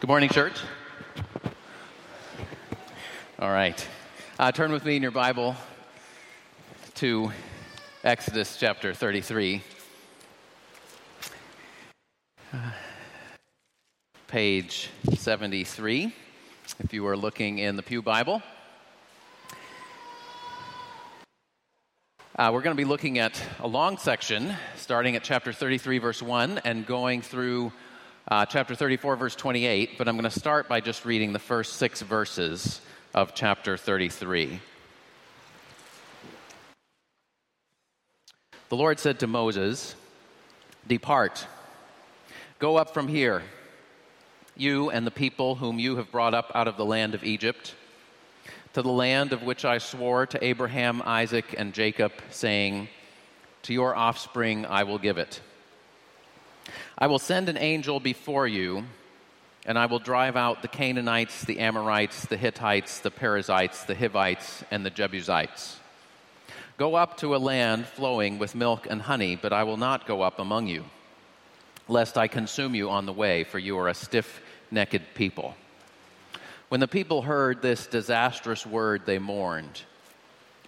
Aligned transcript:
Good 0.00 0.08
morning, 0.08 0.30
church. 0.30 0.54
All 3.38 3.50
right. 3.50 3.86
Uh, 4.38 4.50
turn 4.50 4.72
with 4.72 4.82
me 4.82 4.96
in 4.96 5.02
your 5.02 5.10
Bible 5.10 5.54
to 6.94 7.30
Exodus 8.02 8.56
chapter 8.56 8.94
33. 8.94 9.62
Uh, 12.50 12.56
page 14.26 14.88
73, 15.14 16.14
if 16.78 16.94
you 16.94 17.06
are 17.06 17.14
looking 17.14 17.58
in 17.58 17.76
the 17.76 17.82
Pew 17.82 18.00
Bible. 18.00 18.42
Uh, 22.36 22.50
we're 22.50 22.62
going 22.62 22.74
to 22.74 22.82
be 22.82 22.88
looking 22.88 23.18
at 23.18 23.38
a 23.58 23.68
long 23.68 23.98
section, 23.98 24.56
starting 24.76 25.14
at 25.14 25.22
chapter 25.22 25.52
33, 25.52 25.98
verse 25.98 26.22
1, 26.22 26.62
and 26.64 26.86
going 26.86 27.20
through 27.20 27.70
uh, 28.30 28.46
chapter 28.46 28.76
34, 28.76 29.16
verse 29.16 29.34
28, 29.34 29.98
but 29.98 30.06
I'm 30.06 30.14
going 30.14 30.22
to 30.22 30.38
start 30.38 30.68
by 30.68 30.80
just 30.80 31.04
reading 31.04 31.32
the 31.32 31.40
first 31.40 31.74
six 31.74 32.00
verses 32.00 32.80
of 33.12 33.34
chapter 33.34 33.76
33. 33.76 34.60
The 38.68 38.76
Lord 38.76 39.00
said 39.00 39.18
to 39.20 39.26
Moses, 39.26 39.96
Depart, 40.86 41.44
go 42.60 42.76
up 42.76 42.94
from 42.94 43.08
here, 43.08 43.42
you 44.56 44.90
and 44.90 45.04
the 45.04 45.10
people 45.10 45.56
whom 45.56 45.80
you 45.80 45.96
have 45.96 46.12
brought 46.12 46.34
up 46.34 46.52
out 46.54 46.68
of 46.68 46.76
the 46.76 46.84
land 46.84 47.16
of 47.16 47.24
Egypt, 47.24 47.74
to 48.74 48.82
the 48.82 48.88
land 48.88 49.32
of 49.32 49.42
which 49.42 49.64
I 49.64 49.78
swore 49.78 50.26
to 50.26 50.44
Abraham, 50.44 51.02
Isaac, 51.04 51.56
and 51.58 51.74
Jacob, 51.74 52.12
saying, 52.30 52.86
To 53.62 53.72
your 53.72 53.96
offspring 53.96 54.66
I 54.66 54.84
will 54.84 54.98
give 54.98 55.18
it. 55.18 55.40
I 56.98 57.06
will 57.06 57.18
send 57.18 57.48
an 57.48 57.56
angel 57.56 58.00
before 58.00 58.46
you, 58.46 58.84
and 59.66 59.78
I 59.78 59.86
will 59.86 59.98
drive 59.98 60.36
out 60.36 60.62
the 60.62 60.68
Canaanites, 60.68 61.44
the 61.44 61.60
Amorites, 61.60 62.26
the 62.26 62.36
Hittites, 62.36 63.00
the 63.00 63.10
Perizzites, 63.10 63.84
the 63.84 63.94
Hivites, 63.94 64.64
and 64.70 64.84
the 64.84 64.90
Jebusites. 64.90 65.78
Go 66.76 66.94
up 66.94 67.18
to 67.18 67.36
a 67.36 67.38
land 67.38 67.86
flowing 67.86 68.38
with 68.38 68.54
milk 68.54 68.86
and 68.88 69.02
honey, 69.02 69.36
but 69.36 69.52
I 69.52 69.64
will 69.64 69.76
not 69.76 70.06
go 70.06 70.22
up 70.22 70.38
among 70.38 70.66
you, 70.66 70.84
lest 71.88 72.16
I 72.16 72.26
consume 72.26 72.74
you 72.74 72.88
on 72.88 73.04
the 73.04 73.12
way, 73.12 73.44
for 73.44 73.58
you 73.58 73.78
are 73.78 73.88
a 73.88 73.94
stiff 73.94 74.40
necked 74.70 75.14
people. 75.14 75.54
When 76.68 76.80
the 76.80 76.88
people 76.88 77.22
heard 77.22 77.60
this 77.60 77.86
disastrous 77.86 78.64
word, 78.64 79.02
they 79.04 79.18
mourned, 79.18 79.82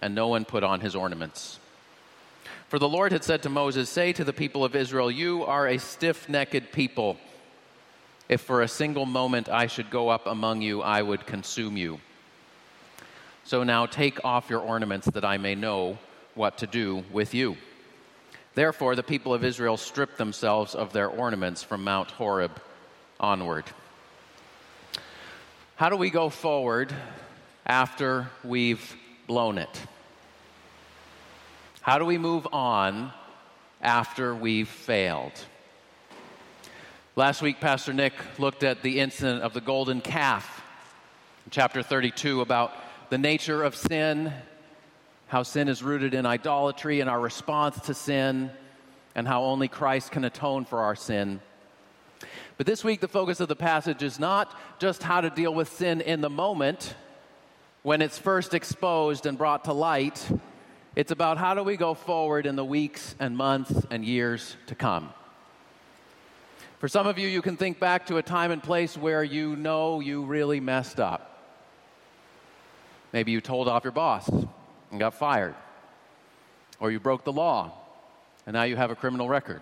and 0.01 0.13
no 0.13 0.27
one 0.27 0.45
put 0.45 0.63
on 0.63 0.81
his 0.81 0.95
ornaments. 0.95 1.59
For 2.73 2.79
the 2.79 2.89
Lord 2.89 3.11
had 3.11 3.23
said 3.23 3.43
to 3.43 3.49
Moses, 3.49 3.87
Say 3.87 4.13
to 4.13 4.23
the 4.23 4.33
people 4.33 4.65
of 4.65 4.75
Israel, 4.75 5.11
You 5.11 5.45
are 5.45 5.67
a 5.67 5.77
stiff 5.77 6.27
necked 6.27 6.71
people. 6.71 7.17
If 8.27 8.41
for 8.41 8.63
a 8.63 8.67
single 8.67 9.05
moment 9.05 9.47
I 9.47 9.67
should 9.67 9.91
go 9.91 10.09
up 10.09 10.25
among 10.25 10.63
you, 10.63 10.81
I 10.81 11.03
would 11.03 11.27
consume 11.27 11.77
you. 11.77 11.99
So 13.43 13.61
now 13.61 13.85
take 13.85 14.25
off 14.25 14.49
your 14.49 14.61
ornaments 14.61 15.05
that 15.05 15.23
I 15.23 15.37
may 15.37 15.53
know 15.53 15.99
what 16.33 16.57
to 16.57 16.65
do 16.65 17.03
with 17.11 17.35
you. 17.35 17.57
Therefore, 18.55 18.95
the 18.95 19.03
people 19.03 19.35
of 19.35 19.43
Israel 19.43 19.77
stripped 19.77 20.17
themselves 20.17 20.73
of 20.73 20.93
their 20.93 21.09
ornaments 21.09 21.61
from 21.61 21.83
Mount 21.83 22.09
Horeb 22.09 22.59
onward. 23.19 23.65
How 25.75 25.89
do 25.89 25.95
we 25.95 26.09
go 26.09 26.29
forward 26.29 26.91
after 27.67 28.31
we've 28.43 28.95
blown 29.27 29.59
it? 29.59 29.79
How 31.83 31.97
do 31.97 32.05
we 32.05 32.17
move 32.17 32.47
on 32.53 33.11
after 33.81 34.33
we've 34.33 34.69
failed? 34.69 35.33
Last 37.17 37.41
week, 37.41 37.59
Pastor 37.59 37.91
Nick 37.91 38.13
looked 38.39 38.63
at 38.63 38.81
the 38.83 39.01
incident 39.01 39.43
of 39.43 39.53
the 39.53 39.59
golden 39.59 39.99
calf, 39.99 40.63
chapter 41.49 41.83
32, 41.83 42.39
about 42.39 42.73
the 43.09 43.17
nature 43.17 43.63
of 43.63 43.75
sin, 43.75 44.31
how 45.27 45.43
sin 45.43 45.67
is 45.67 45.83
rooted 45.83 46.13
in 46.13 46.25
idolatry 46.25 47.01
and 47.01 47.09
our 47.09 47.19
response 47.19 47.77
to 47.81 47.93
sin, 47.93 48.49
and 49.13 49.27
how 49.27 49.43
only 49.43 49.67
Christ 49.67 50.09
can 50.09 50.23
atone 50.23 50.63
for 50.63 50.79
our 50.79 50.95
sin. 50.95 51.41
But 52.55 52.65
this 52.65 52.85
week, 52.85 53.01
the 53.01 53.09
focus 53.09 53.41
of 53.41 53.49
the 53.49 53.57
passage 53.57 54.03
is 54.03 54.19
not 54.19 54.57
just 54.79 55.03
how 55.03 55.19
to 55.19 55.29
deal 55.29 55.53
with 55.53 55.67
sin 55.67 55.99
in 55.99 56.21
the 56.21 56.29
moment 56.29 56.95
when 57.81 58.01
it's 58.01 58.17
first 58.17 58.53
exposed 58.53 59.25
and 59.25 59.37
brought 59.37 59.65
to 59.65 59.73
light 59.73 60.25
it's 60.95 61.11
about 61.11 61.37
how 61.37 61.55
do 61.55 61.63
we 61.63 61.75
go 61.75 61.93
forward 61.93 62.45
in 62.45 62.55
the 62.55 62.65
weeks 62.65 63.15
and 63.19 63.35
months 63.35 63.73
and 63.89 64.05
years 64.05 64.55
to 64.67 64.75
come. 64.75 65.11
For 66.79 66.87
some 66.87 67.07
of 67.07 67.17
you, 67.17 67.27
you 67.27 67.41
can 67.41 67.57
think 67.57 67.79
back 67.79 68.07
to 68.07 68.17
a 68.17 68.21
time 68.21 68.51
and 68.51 68.61
place 68.61 68.97
where 68.97 69.23
you 69.23 69.55
know 69.55 70.01
you 70.01 70.23
really 70.23 70.59
messed 70.59 70.99
up. 70.99 71.29
Maybe 73.11 73.31
you 73.31 73.41
told 73.41 73.67
off 73.67 73.83
your 73.83 73.91
boss 73.91 74.27
and 74.27 74.99
got 74.99 75.13
fired, 75.13 75.55
or 76.79 76.91
you 76.91 76.99
broke 76.99 77.23
the 77.23 77.31
law 77.31 77.71
and 78.45 78.53
now 78.53 78.63
you 78.63 78.75
have 78.75 78.91
a 78.91 78.95
criminal 78.95 79.29
record, 79.29 79.61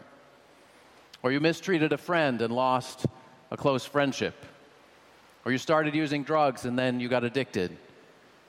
or 1.21 1.31
you 1.31 1.39
mistreated 1.39 1.93
a 1.93 1.97
friend 1.97 2.41
and 2.41 2.53
lost 2.53 3.05
a 3.51 3.57
close 3.57 3.85
friendship, 3.85 4.33
or 5.45 5.51
you 5.51 5.57
started 5.57 5.93
using 5.93 6.23
drugs 6.23 6.65
and 6.65 6.77
then 6.77 6.99
you 6.99 7.07
got 7.07 7.23
addicted 7.23 7.77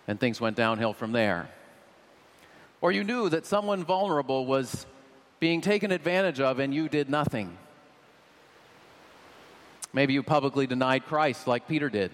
and 0.08 0.18
things 0.18 0.40
went 0.40 0.56
downhill 0.56 0.94
from 0.94 1.12
there 1.12 1.48
or 2.82 2.90
you 2.92 3.04
knew 3.04 3.28
that 3.30 3.46
someone 3.46 3.84
vulnerable 3.84 4.44
was 4.44 4.84
being 5.40 5.60
taken 5.60 5.90
advantage 5.90 6.40
of 6.40 6.58
and 6.58 6.74
you 6.74 6.88
did 6.88 7.08
nothing. 7.08 7.56
Maybe 9.94 10.12
you 10.12 10.22
publicly 10.22 10.66
denied 10.66 11.06
Christ 11.06 11.46
like 11.46 11.68
Peter 11.68 11.88
did. 11.88 12.10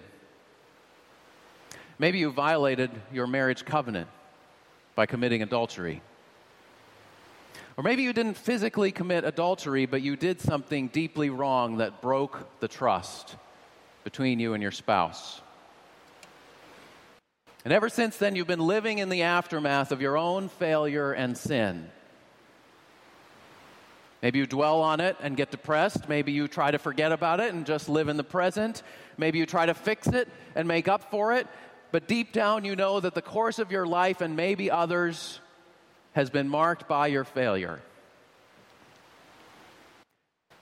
Maybe 1.97 2.19
you 2.19 2.31
violated 2.31 2.91
your 3.11 3.27
marriage 3.27 3.65
covenant 3.65 4.07
by 4.95 5.05
committing 5.05 5.41
adultery. 5.41 6.01
Or 7.75 7.83
maybe 7.83 8.03
you 8.03 8.13
didn't 8.13 8.37
physically 8.37 8.91
commit 8.91 9.23
adultery, 9.23 9.85
but 9.85 10.01
you 10.01 10.15
did 10.15 10.39
something 10.39 10.89
deeply 10.89 11.29
wrong 11.29 11.77
that 11.77 12.01
broke 12.01 12.59
the 12.59 12.67
trust 12.67 13.37
between 14.03 14.39
you 14.39 14.53
and 14.53 14.61
your 14.61 14.71
spouse. 14.71 15.41
And 17.65 17.73
ever 17.73 17.89
since 17.89 18.17
then, 18.17 18.35
you've 18.35 18.47
been 18.47 18.59
living 18.59 18.99
in 18.99 19.09
the 19.09 19.23
aftermath 19.23 19.91
of 19.91 20.01
your 20.01 20.17
own 20.17 20.49
failure 20.49 21.11
and 21.11 21.37
sin. 21.37 21.89
Maybe 24.21 24.39
you 24.39 24.45
dwell 24.45 24.81
on 24.81 24.99
it 24.99 25.17
and 25.21 25.37
get 25.37 25.51
depressed. 25.51 26.09
Maybe 26.09 26.31
you 26.31 26.47
try 26.47 26.71
to 26.71 26.77
forget 26.77 27.11
about 27.11 27.39
it 27.39 27.53
and 27.53 27.65
just 27.65 27.87
live 27.87 28.09
in 28.09 28.17
the 28.17 28.23
present. 28.23 28.83
Maybe 29.17 29.39
you 29.39 29.45
try 29.45 29.65
to 29.65 29.73
fix 29.73 30.07
it 30.07 30.27
and 30.55 30.67
make 30.67 30.87
up 30.87 31.09
for 31.09 31.33
it. 31.33 31.47
But 31.91 32.07
deep 32.07 32.33
down, 32.33 32.65
you 32.65 32.75
know 32.75 32.99
that 32.99 33.13
the 33.13 33.21
course 33.21 33.59
of 33.59 33.71
your 33.71 33.85
life 33.85 34.21
and 34.21 34.35
maybe 34.35 34.69
others 34.69 35.39
has 36.13 36.29
been 36.29 36.49
marked 36.49 36.87
by 36.87 37.07
your 37.07 37.23
failure. 37.23 37.81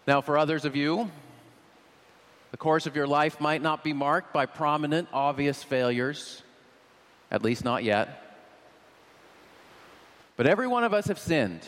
Now, 0.06 0.22
for 0.22 0.38
others 0.38 0.64
of 0.64 0.76
you, 0.76 1.12
the 2.52 2.58
course 2.58 2.86
of 2.86 2.96
your 2.96 3.08
life 3.08 3.42
might 3.42 3.62
not 3.62 3.84
be 3.84 3.92
marked 3.92 4.34
by 4.34 4.46
prominent, 4.46 5.10
obvious 5.12 5.64
failures. 5.64 6.44
At 7.30 7.44
least 7.44 7.64
not 7.64 7.84
yet. 7.84 8.24
But 10.36 10.48
every 10.48 10.68
one 10.68 10.84
of 10.84 10.94
us 10.94 11.08
have 11.08 11.20
sinned 11.20 11.68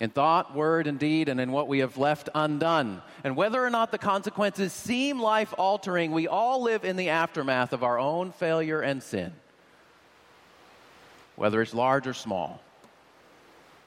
in 0.00 0.10
thought, 0.10 0.54
word, 0.54 0.86
and 0.86 0.98
deed, 0.98 1.28
and 1.28 1.40
in 1.40 1.52
what 1.52 1.68
we 1.68 1.78
have 1.78 1.96
left 1.96 2.28
undone. 2.34 3.00
And 3.22 3.36
whether 3.36 3.64
or 3.64 3.70
not 3.70 3.90
the 3.90 3.98
consequences 3.98 4.72
seem 4.72 5.20
life 5.20 5.54
altering, 5.56 6.12
we 6.12 6.26
all 6.28 6.62
live 6.62 6.84
in 6.84 6.96
the 6.96 7.10
aftermath 7.10 7.72
of 7.72 7.82
our 7.82 7.98
own 7.98 8.32
failure 8.32 8.80
and 8.80 9.02
sin, 9.02 9.32
whether 11.36 11.62
it's 11.62 11.74
large 11.74 12.06
or 12.06 12.14
small. 12.14 12.60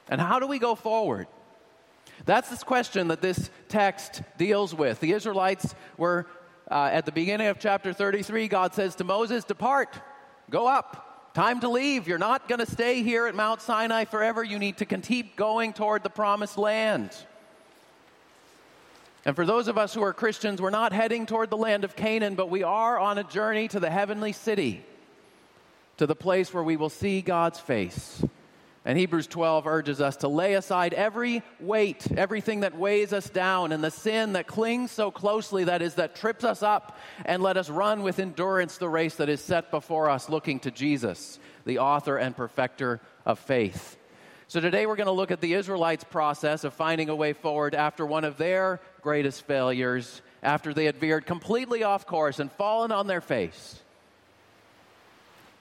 And 0.08 0.20
how 0.20 0.38
do 0.38 0.46
we 0.46 0.58
go 0.58 0.74
forward? 0.74 1.26
That's 2.24 2.48
this 2.48 2.64
question 2.64 3.08
that 3.08 3.20
this 3.20 3.50
text 3.68 4.22
deals 4.38 4.74
with. 4.74 5.00
The 5.00 5.12
Israelites 5.12 5.74
were 5.96 6.26
uh, 6.70 6.90
at 6.92 7.06
the 7.06 7.12
beginning 7.12 7.46
of 7.46 7.58
chapter 7.58 7.92
33, 7.92 8.48
God 8.48 8.74
says 8.74 8.94
to 8.96 9.04
Moses, 9.04 9.44
Depart, 9.44 9.94
go 10.50 10.66
up, 10.66 11.32
time 11.34 11.60
to 11.60 11.68
leave. 11.68 12.06
You're 12.06 12.18
not 12.18 12.48
going 12.48 12.58
to 12.58 12.70
stay 12.70 13.02
here 13.02 13.26
at 13.26 13.34
Mount 13.34 13.62
Sinai 13.62 14.04
forever. 14.04 14.44
You 14.44 14.58
need 14.58 14.78
to 14.78 14.84
keep 14.84 15.36
going 15.36 15.72
toward 15.72 16.02
the 16.02 16.10
promised 16.10 16.58
land. 16.58 17.10
And 19.24 19.34
for 19.34 19.46
those 19.46 19.68
of 19.68 19.78
us 19.78 19.94
who 19.94 20.02
are 20.02 20.12
Christians, 20.12 20.60
we're 20.60 20.70
not 20.70 20.92
heading 20.92 21.26
toward 21.26 21.50
the 21.50 21.56
land 21.56 21.84
of 21.84 21.96
Canaan, 21.96 22.34
but 22.34 22.50
we 22.50 22.62
are 22.62 22.98
on 22.98 23.18
a 23.18 23.24
journey 23.24 23.68
to 23.68 23.80
the 23.80 23.90
heavenly 23.90 24.32
city, 24.32 24.84
to 25.96 26.06
the 26.06 26.14
place 26.14 26.52
where 26.52 26.62
we 26.62 26.76
will 26.76 26.90
see 26.90 27.20
God's 27.20 27.58
face. 27.58 28.22
And 28.88 28.96
Hebrews 28.96 29.26
12 29.26 29.66
urges 29.66 30.00
us 30.00 30.16
to 30.16 30.28
lay 30.28 30.54
aside 30.54 30.94
every 30.94 31.42
weight, 31.60 32.10
everything 32.16 32.60
that 32.60 32.74
weighs 32.74 33.12
us 33.12 33.28
down, 33.28 33.70
and 33.70 33.84
the 33.84 33.90
sin 33.90 34.32
that 34.32 34.46
clings 34.46 34.90
so 34.90 35.10
closely, 35.10 35.64
that 35.64 35.82
is, 35.82 35.96
that 35.96 36.16
trips 36.16 36.42
us 36.42 36.62
up, 36.62 36.96
and 37.26 37.42
let 37.42 37.58
us 37.58 37.68
run 37.68 38.02
with 38.02 38.18
endurance 38.18 38.78
the 38.78 38.88
race 38.88 39.16
that 39.16 39.28
is 39.28 39.42
set 39.42 39.70
before 39.70 40.08
us, 40.08 40.30
looking 40.30 40.58
to 40.60 40.70
Jesus, 40.70 41.38
the 41.66 41.80
author 41.80 42.16
and 42.16 42.34
perfecter 42.34 43.02
of 43.26 43.38
faith. 43.38 43.98
So 44.46 44.58
today 44.58 44.86
we're 44.86 44.96
going 44.96 45.04
to 45.04 45.12
look 45.12 45.32
at 45.32 45.42
the 45.42 45.52
Israelites' 45.52 46.04
process 46.04 46.64
of 46.64 46.72
finding 46.72 47.10
a 47.10 47.14
way 47.14 47.34
forward 47.34 47.74
after 47.74 48.06
one 48.06 48.24
of 48.24 48.38
their 48.38 48.80
greatest 49.02 49.46
failures 49.46 50.22
after 50.42 50.72
they 50.72 50.86
had 50.86 50.96
veered 50.96 51.26
completely 51.26 51.82
off 51.82 52.06
course 52.06 52.38
and 52.38 52.50
fallen 52.52 52.90
on 52.90 53.06
their 53.06 53.20
face. 53.20 53.82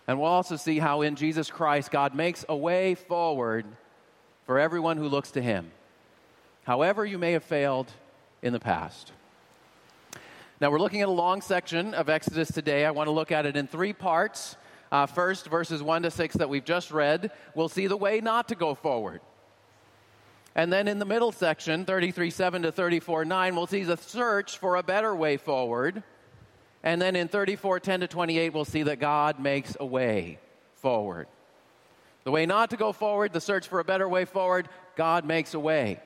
And 0.07 0.19
we'll 0.19 0.30
also 0.30 0.56
see 0.56 0.80
how 0.80 1.01
in 1.01 1.15
Jesus 1.15 1.51
Christ, 1.51 1.92
God 1.92 2.15
makes 2.15 2.45
a 2.48 2.56
way 2.56 2.95
forward 2.95 3.65
for 4.45 4.57
everyone 4.57 4.95
who 4.95 5.09
looks 5.09 5.31
to 5.31 5.42
Him, 5.42 5.71
however, 6.63 7.06
you 7.06 7.18
may 7.18 7.33
have 7.33 7.44
failed 7.44 7.92
in 8.42 8.54
the 8.54 8.59
past. 8.59 9.12
Now, 10.62 10.71
we're 10.71 10.80
looking 10.80 11.01
at 11.01 11.09
a 11.09 11.12
long 11.12 11.42
section 11.42 11.94
of 11.94 12.09
Exodus 12.09 12.51
today. 12.51 12.86
I 12.86 12.92
want 12.92 13.07
to 13.07 13.12
look 13.12 13.31
at 13.31 13.45
it 13.45 13.57
in 13.57 13.68
three 13.68 13.94
parts. 13.94 14.56
Uh, 14.92 15.06
first, 15.06 15.48
verses 15.48 15.83
1 15.83 16.04
to 16.04 16.12
6 16.12 16.36
that 16.36 16.50
we've 16.50 16.63
just 16.63 16.92
read, 16.92 17.31
we'll 17.53 17.68
see 17.68 17.88
the 17.88 17.98
way 17.98 18.21
not 18.21 18.48
to 18.48 18.56
go 18.56 18.74
forward. 18.74 19.19
And 20.56 20.74
then 20.74 20.88
in 20.88 20.98
the 20.98 21.06
middle 21.06 21.31
section, 21.31 21.86
33 21.86 22.31
7 22.31 22.62
to 22.63 22.71
34 22.71 23.25
9, 23.25 23.56
we'll 23.56 23.68
see 23.68 23.83
the 23.83 23.98
search 23.98 24.57
for 24.57 24.77
a 24.77 24.83
better 24.83 25.15
way 25.15 25.38
forward. 25.38 26.01
And 26.83 27.01
then 27.01 27.15
in 27.15 27.27
34 27.27 27.79
10 27.79 28.01
to 28.01 28.07
28, 28.07 28.53
we'll 28.53 28.65
see 28.65 28.83
that 28.83 29.00
God 29.00 29.39
makes 29.39 29.75
a 29.79 29.85
way 29.85 30.39
forward. 30.75 31.27
The 32.24 32.31
way 32.31 32.45
not 32.45 32.71
to 32.71 32.77
go 32.77 32.91
forward, 32.91 33.33
the 33.33 33.41
search 33.41 33.68
for 33.68 33.79
a 33.79 33.85
better 33.85 34.07
way 34.07 34.25
forward, 34.25 34.68
God 34.95 35.25
makes 35.25 35.53
a 35.53 35.59
way. 35.59 36.00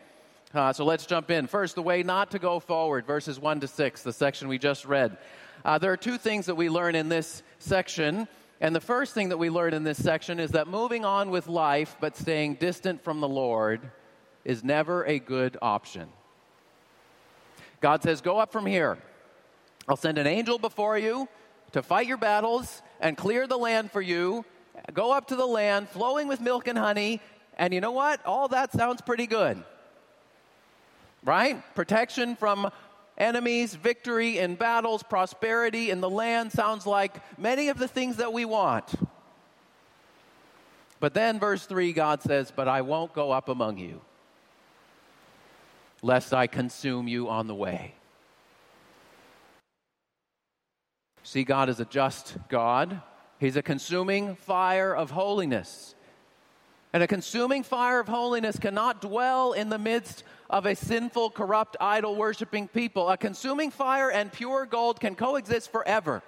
Uh, 0.53 0.73
so 0.73 0.85
let's 0.85 1.05
jump 1.05 1.31
in. 1.31 1.47
First, 1.47 1.75
the 1.75 1.81
way 1.81 2.03
not 2.03 2.31
to 2.31 2.39
go 2.39 2.59
forward, 2.59 3.05
verses 3.05 3.39
1 3.39 3.61
to 3.61 3.67
6, 3.67 4.03
the 4.03 4.13
section 4.13 4.47
we 4.47 4.57
just 4.57 4.85
read. 4.85 5.17
Uh, 5.63 5.77
there 5.77 5.91
are 5.91 5.97
two 5.97 6.17
things 6.17 6.47
that 6.47 6.55
we 6.55 6.69
learn 6.69 6.93
in 6.95 7.09
this 7.09 7.41
section. 7.59 8.27
And 8.59 8.75
the 8.75 8.81
first 8.81 9.13
thing 9.13 9.29
that 9.29 9.37
we 9.37 9.49
learn 9.49 9.73
in 9.73 9.83
this 9.83 10.01
section 10.01 10.39
is 10.39 10.51
that 10.51 10.67
moving 10.67 11.05
on 11.05 11.31
with 11.31 11.47
life 11.47 11.95
but 11.99 12.15
staying 12.17 12.55
distant 12.55 13.03
from 13.03 13.19
the 13.19 13.27
Lord 13.27 13.81
is 14.43 14.63
never 14.63 15.05
a 15.05 15.19
good 15.19 15.57
option. 15.61 16.09
God 17.79 18.03
says, 18.03 18.21
Go 18.21 18.37
up 18.37 18.51
from 18.51 18.65
here. 18.65 18.97
I'll 19.91 19.97
send 19.97 20.17
an 20.17 20.25
angel 20.25 20.57
before 20.57 20.97
you 20.97 21.27
to 21.73 21.83
fight 21.83 22.07
your 22.07 22.15
battles 22.15 22.81
and 23.01 23.17
clear 23.17 23.45
the 23.45 23.57
land 23.57 23.91
for 23.91 24.01
you. 24.01 24.45
Go 24.93 25.11
up 25.11 25.27
to 25.27 25.35
the 25.35 25.45
land 25.45 25.89
flowing 25.89 26.29
with 26.29 26.39
milk 26.39 26.69
and 26.69 26.77
honey. 26.77 27.19
And 27.57 27.73
you 27.73 27.81
know 27.81 27.91
what? 27.91 28.25
All 28.25 28.47
that 28.47 28.71
sounds 28.71 29.01
pretty 29.01 29.27
good. 29.27 29.61
Right? 31.25 31.61
Protection 31.75 32.37
from 32.37 32.71
enemies, 33.17 33.75
victory 33.75 34.37
in 34.37 34.55
battles, 34.55 35.03
prosperity 35.03 35.89
in 35.89 35.99
the 35.99 36.09
land 36.09 36.53
sounds 36.53 36.87
like 36.87 37.13
many 37.37 37.67
of 37.67 37.77
the 37.77 37.89
things 37.89 38.15
that 38.15 38.31
we 38.31 38.45
want. 38.45 38.93
But 41.01 41.13
then, 41.13 41.37
verse 41.37 41.65
3, 41.65 41.91
God 41.91 42.21
says, 42.21 42.49
But 42.55 42.69
I 42.69 42.79
won't 42.79 43.11
go 43.11 43.31
up 43.31 43.49
among 43.49 43.77
you, 43.77 43.99
lest 46.01 46.33
I 46.33 46.47
consume 46.47 47.09
you 47.09 47.27
on 47.27 47.47
the 47.47 47.55
way. 47.55 47.95
See, 51.23 51.43
God 51.43 51.69
is 51.69 51.79
a 51.79 51.85
just 51.85 52.35
God. 52.49 53.01
He's 53.39 53.55
a 53.55 53.61
consuming 53.61 54.35
fire 54.35 54.95
of 54.95 55.11
holiness. 55.11 55.95
And 56.93 57.01
a 57.01 57.07
consuming 57.07 57.63
fire 57.63 57.99
of 57.99 58.07
holiness 58.07 58.59
cannot 58.59 59.01
dwell 59.01 59.53
in 59.53 59.69
the 59.69 59.77
midst 59.77 60.23
of 60.49 60.65
a 60.65 60.75
sinful, 60.75 61.31
corrupt, 61.31 61.77
idol 61.79 62.15
worshiping 62.15 62.67
people. 62.67 63.09
A 63.09 63.17
consuming 63.17 63.71
fire 63.71 64.11
and 64.11 64.31
pure 64.31 64.65
gold 64.65 64.99
can 64.99 65.15
coexist 65.15 65.71
forever. 65.71 66.21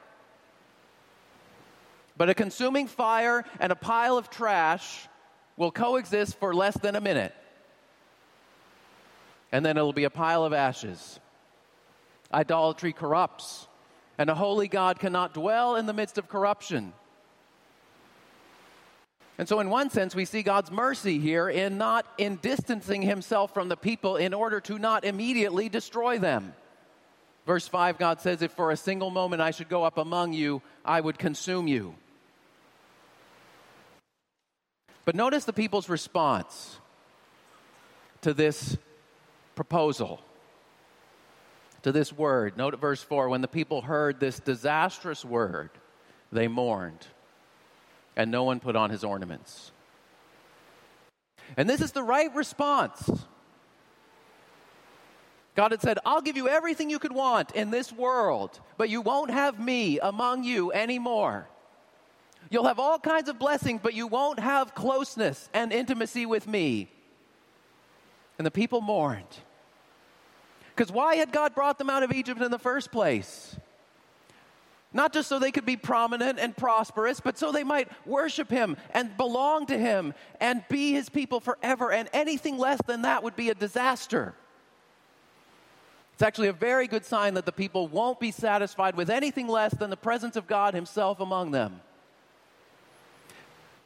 But 2.15 2.29
a 2.29 2.33
consuming 2.33 2.87
fire 2.87 3.43
and 3.59 3.71
a 3.71 3.75
pile 3.75 4.17
of 4.17 4.29
trash 4.29 5.07
will 5.57 5.71
coexist 5.71 6.39
for 6.39 6.53
less 6.53 6.77
than 6.77 6.95
a 6.95 7.01
minute. 7.01 7.35
And 9.51 9.65
then 9.65 9.77
it'll 9.77 9.93
be 9.93 10.05
a 10.05 10.09
pile 10.09 10.45
of 10.45 10.53
ashes. 10.53 11.19
Idolatry 12.33 12.93
corrupts, 12.93 13.67
and 14.18 14.30
a 14.30 14.36
holy 14.36 14.68
God 14.68 15.00
cannot 15.00 15.33
dwell 15.33 15.75
in 15.75 15.86
the 15.86 15.94
midst 15.94 16.18
of 16.18 16.27
corruption. 16.27 16.94
And 19.38 19.50
so, 19.50 19.60
in 19.60 19.69
one 19.69 19.89
sense, 19.89 20.13
we 20.13 20.25
see 20.25 20.44
God's 20.44 20.69
mercy 20.69 21.19
here 21.19 21.50
in 21.50 21.77
not 21.77 22.06
in 22.18 22.38
distancing 22.38 23.01
himself 23.01 23.54
from 23.54 23.68
the 23.68 23.77
people 23.77 24.15
in 24.15 24.33
order 24.33 24.60
to 24.62 24.77
not 24.77 25.04
immediately 25.04 25.69
destroy 25.69 26.19
them. 26.19 26.54
Verse 27.45 27.68
5, 27.68 27.98
God 27.98 28.21
says, 28.21 28.42
If 28.42 28.51
for 28.51 28.71
a 28.71 28.77
single 28.77 29.10
moment 29.10 29.42
I 29.42 29.51
should 29.51 29.69
go 29.69 29.83
up 29.83 29.98
among 29.98 30.33
you, 30.33 30.62
I 30.86 31.01
would 31.01 31.18
consume 31.18 31.68
you. 31.68 31.95
But 35.04 35.15
notice 35.15 35.45
the 35.45 35.51
people's 35.51 35.89
response 35.89 36.80
to 38.21 38.33
this 38.33 38.77
proposal, 39.56 40.21
to 41.83 41.91
this 41.91 42.12
word. 42.12 42.57
Note 42.57 42.80
verse 42.80 43.03
4 43.03 43.30
when 43.30 43.41
the 43.41 43.47
people 43.47 43.81
heard 43.81 44.19
this 44.19 44.39
disastrous 44.39 45.24
word, 45.24 45.69
they 46.31 46.47
mourned 46.47 47.06
and 48.15 48.31
no 48.31 48.44
one 48.44 48.59
put 48.59 48.75
on 48.75 48.89
his 48.89 49.03
ornaments. 49.03 49.71
And 51.57 51.69
this 51.69 51.81
is 51.81 51.91
the 51.91 52.03
right 52.03 52.33
response. 52.35 53.09
God 55.56 55.71
had 55.71 55.81
said, 55.81 56.00
I'll 56.06 56.21
give 56.21 56.38
you 56.38 56.47
everything 56.47 56.89
you 56.89 57.00
could 57.00 57.12
want 57.12 57.51
in 57.51 57.69
this 57.69 57.91
world, 57.91 58.59
but 58.77 58.89
you 58.89 59.01
won't 59.01 59.29
have 59.29 59.59
me 59.59 60.00
among 60.00 60.44
you 60.44 60.71
anymore. 60.74 61.47
You'll 62.50 62.65
have 62.65 62.79
all 62.79 63.00
kinds 63.00 63.29
of 63.29 63.38
blessings, 63.38 63.81
but 63.83 63.94
you 63.94 64.07
won't 64.07 64.39
have 64.39 64.74
closeness 64.74 65.50
and 65.53 65.71
intimacy 65.71 66.25
with 66.25 66.47
me. 66.47 66.89
And 68.38 68.45
the 68.45 68.51
people 68.51 68.81
mourned. 68.81 69.38
Because 70.75 70.91
why 70.91 71.15
had 71.15 71.31
God 71.31 71.53
brought 71.53 71.77
them 71.77 71.89
out 71.89 72.03
of 72.03 72.11
Egypt 72.11 72.41
in 72.41 72.49
the 72.49 72.59
first 72.59 72.91
place? 72.91 73.55
Not 74.91 75.13
just 75.13 75.27
so 75.27 75.39
they 75.39 75.51
could 75.51 75.65
be 75.65 75.77
prominent 75.77 76.39
and 76.39 76.55
prosperous, 76.55 77.19
but 77.19 77.37
so 77.37 77.51
they 77.51 77.63
might 77.63 77.89
worship 78.05 78.49
him 78.49 78.77
and 78.91 79.15
belong 79.17 79.65
to 79.67 79.77
him 79.77 80.13
and 80.39 80.63
be 80.69 80.93
his 80.93 81.09
people 81.09 81.39
forever. 81.39 81.91
And 81.91 82.09
anything 82.13 82.57
less 82.57 82.79
than 82.85 83.03
that 83.03 83.23
would 83.23 83.35
be 83.35 83.49
a 83.49 83.55
disaster. 83.55 84.35
It's 86.13 86.21
actually 86.21 86.49
a 86.49 86.53
very 86.53 86.87
good 86.87 87.05
sign 87.05 87.33
that 87.35 87.45
the 87.47 87.51
people 87.51 87.87
won't 87.87 88.19
be 88.19 88.29
satisfied 88.29 88.95
with 88.95 89.09
anything 89.09 89.47
less 89.47 89.73
than 89.73 89.89
the 89.89 89.97
presence 89.97 90.35
of 90.35 90.45
God 90.45 90.75
himself 90.75 91.19
among 91.19 91.51
them. 91.51 91.81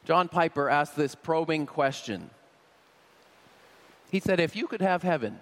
John 0.04 0.28
Piper 0.28 0.68
asked 0.68 0.96
this 0.96 1.14
probing 1.14 1.66
question. 1.66 2.30
He 4.10 4.20
said, 4.20 4.40
If 4.40 4.56
you 4.56 4.66
could 4.66 4.82
have 4.82 5.02
heaven 5.02 5.40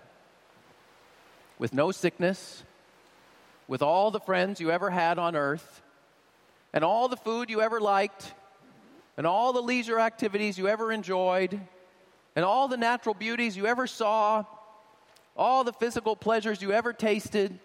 with 1.58 1.72
no 1.72 1.90
sickness, 1.90 2.62
with 3.68 3.82
all 3.82 4.10
the 4.10 4.20
friends 4.20 4.60
you 4.60 4.70
ever 4.70 4.90
had 4.90 5.18
on 5.18 5.34
earth, 5.34 5.82
and 6.72 6.84
all 6.84 7.08
the 7.08 7.16
food 7.16 7.50
you 7.50 7.60
ever 7.60 7.80
liked, 7.80 8.34
and 9.16 9.26
all 9.26 9.52
the 9.52 9.62
leisure 9.62 9.98
activities 9.98 10.58
you 10.58 10.68
ever 10.68 10.92
enjoyed, 10.92 11.58
and 12.34 12.44
all 12.44 12.68
the 12.68 12.76
natural 12.76 13.14
beauties 13.14 13.56
you 13.56 13.66
ever 13.66 13.86
saw, 13.86 14.44
all 15.36 15.64
the 15.64 15.72
physical 15.72 16.14
pleasures 16.14 16.60
you 16.60 16.72
ever 16.72 16.92
tasted, 16.92 17.58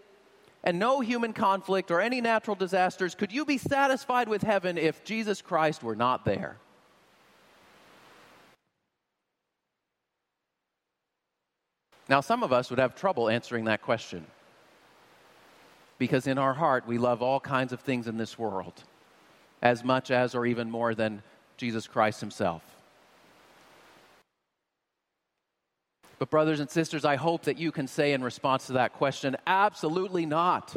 and 0.64 0.80
no 0.80 1.02
human 1.02 1.34
conflict 1.34 1.92
or 1.92 2.00
any 2.02 2.22
natural 2.22 2.56
disasters, 2.56 3.16
could 3.16 3.32
you 3.32 3.46
be 3.46 3.58
satisfied 3.58 4.30
with 4.30 4.42
heaven 4.42 4.78
if 4.78 5.04
Jesus 5.04 5.42
Christ 5.42 5.84
were 5.84 5.96
not 5.96 6.24
there? 6.24 6.58
Now, 12.12 12.20
some 12.20 12.44
of 12.44 12.52
us 12.52 12.70
would 12.70 12.80
have 12.80 12.94
trouble 12.94 13.30
answering 13.30 13.66
that 13.66 13.82
question 13.82 14.26
because 15.98 16.28
in 16.28 16.38
our 16.38 16.54
heart 16.54 16.86
we 16.86 16.98
love 16.98 17.22
all 17.22 17.40
kinds 17.40 17.72
of 17.72 17.80
things 17.80 18.06
in 18.06 18.18
this 18.18 18.38
world 18.38 18.74
as 19.62 19.82
much 19.86 20.12
as 20.12 20.36
or 20.36 20.46
even 20.46 20.70
more 20.70 20.94
than 20.94 21.24
Jesus 21.56 21.88
Christ 21.88 22.20
Himself. 22.20 22.64
But, 26.20 26.30
brothers 26.30 26.60
and 26.60 26.70
sisters, 26.70 27.06
I 27.06 27.16
hope 27.16 27.44
that 27.44 27.58
you 27.58 27.72
can 27.72 27.88
say 27.88 28.12
in 28.12 28.22
response 28.22 28.68
to 28.68 28.74
that 28.74 28.92
question, 28.92 29.38
absolutely 29.48 30.26
not. 30.26 30.76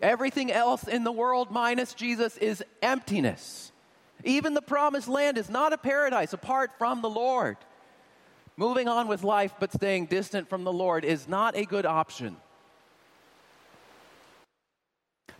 Everything 0.00 0.52
else 0.52 0.86
in 0.86 1.02
the 1.02 1.10
world 1.10 1.50
minus 1.50 1.92
Jesus 1.92 2.36
is 2.36 2.62
emptiness. 2.82 3.72
Even 4.22 4.54
the 4.54 4.62
promised 4.62 5.08
land 5.08 5.38
is 5.38 5.50
not 5.50 5.72
a 5.72 5.78
paradise 5.78 6.32
apart 6.32 6.70
from 6.78 7.02
the 7.02 7.10
Lord. 7.10 7.56
Moving 8.60 8.88
on 8.88 9.08
with 9.08 9.24
life 9.24 9.54
but 9.58 9.72
staying 9.72 10.04
distant 10.04 10.50
from 10.50 10.64
the 10.64 10.72
Lord 10.72 11.02
is 11.02 11.26
not 11.26 11.56
a 11.56 11.64
good 11.64 11.86
option. 11.86 12.36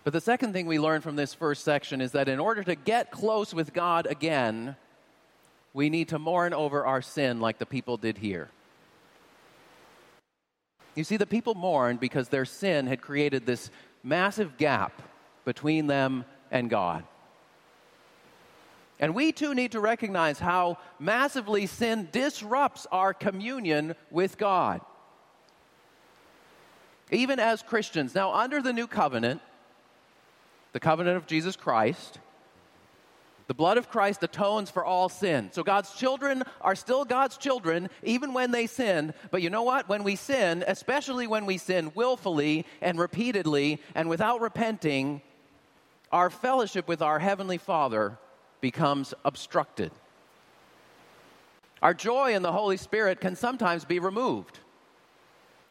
But 0.05 0.15
the 0.15 0.23
second 0.23 0.55
thing 0.55 0.65
we 0.65 0.79
learn 0.79 1.03
from 1.03 1.17
this 1.17 1.35
first 1.35 1.63
section 1.63 2.01
is 2.01 2.13
that 2.13 2.31
in 2.31 2.41
order 2.41 2.63
to 2.65 2.75
get 2.75 3.11
close 3.11 3.53
with 3.53 3.75
God 3.75 4.07
again, 4.07 4.75
we 5.75 5.91
need 5.91 6.09
to 6.09 6.19
mourn 6.19 6.55
over 6.55 6.87
our 6.87 7.03
sin 7.03 7.41
like 7.41 7.59
the 7.59 7.67
people 7.67 7.99
did 7.99 8.17
here. 8.17 8.49
You 10.95 11.05
see, 11.05 11.19
the 11.19 11.27
people 11.27 11.55
mourned 11.55 12.01
because 12.01 12.31
their 12.31 12.47
sin 12.47 12.87
had 12.87 13.03
created 13.03 13.45
this 13.45 13.69
massive 14.03 14.57
gap 14.57 15.03
between 15.45 15.89
them 15.89 16.25
and 16.51 16.71
God. 16.71 17.05
And 19.01 19.15
we 19.15 19.33
too 19.33 19.55
need 19.55 19.73
to 19.73 19.81
recognize 19.81 20.39
how 20.39 20.79
massively 20.99 21.67
sin 21.67 22.09
disrupts 22.13 22.87
our 22.93 23.13
communion 23.15 23.95
with 24.11 24.39
God. 24.39 24.83
even 27.11 27.41
as 27.41 27.63
Christians. 27.63 28.15
Now, 28.15 28.33
under 28.33 28.63
the 28.63 28.73
new 28.73 28.87
covenant, 28.87 29.41
the 30.73 30.81
covenant 30.81 31.17
of 31.17 31.27
Jesus 31.27 31.57
Christ, 31.57 32.19
the 33.49 33.55
blood 33.55 33.79
of 33.79 33.91
Christ 33.91 34.23
atones 34.23 34.71
for 34.71 34.85
all 34.85 35.09
sin. 35.09 35.51
So 35.53 35.65
God's 35.65 35.93
children 35.93 36.45
are 36.61 36.77
still 36.77 37.05
God's 37.05 37.37
children, 37.37 37.89
even 38.05 38.33
when 38.33 38.53
they 38.53 38.69
sin. 38.69 39.13
But 39.33 39.43
you 39.43 39.51
know 39.51 39.65
what? 39.65 39.89
When 39.89 40.05
we 40.05 40.15
sin, 40.15 40.63
especially 40.69 41.27
when 41.27 41.47
we 41.47 41.59
sin 41.59 41.91
willfully 41.97 42.65
and 42.81 42.97
repeatedly 42.97 43.81
and 43.97 44.09
without 44.09 44.41
repenting, 44.41 45.21
our 46.13 46.31
fellowship 46.31 46.87
with 46.87 47.03
our 47.03 47.19
Heavenly 47.19 47.59
Father 47.59 48.19
becomes 48.61 49.15
obstructed. 49.25 49.93
Our 51.83 51.95
joy 51.95 52.35
in 52.35 52.43
the 52.43 52.53
Holy 52.53 52.77
Spirit 52.77 53.21
can 53.21 53.37
sometimes 53.37 53.85
be 53.85 53.99
removed. 53.99 54.59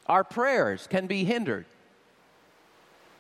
Our 0.08 0.24
prayers 0.24 0.88
can 0.88 1.06
be 1.06 1.24
hindered. 1.24 1.66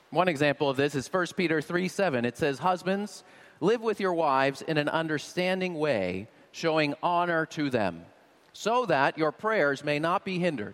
One 0.10 0.28
example 0.28 0.70
of 0.70 0.78
this 0.78 0.96
is 0.96 1.12
1 1.12 1.28
Peter 1.38 1.62
3 1.62 1.88
7. 1.88 2.26
It 2.26 2.38
says, 2.38 2.60
Husbands, 2.60 3.24
live 3.60 3.82
with 3.82 4.00
your 4.00 4.14
wives 4.14 4.64
in 4.64 4.78
an 4.78 4.90
understanding 4.90 5.76
way, 5.76 6.28
showing 6.52 6.96
honor 7.04 7.46
to 7.48 7.70
them, 7.70 8.06
so 8.54 8.88
that 8.88 9.20
your 9.20 9.32
prayers 9.32 9.84
may 9.84 10.00
not 10.00 10.26
be 10.26 10.40
hindered. 10.40 10.74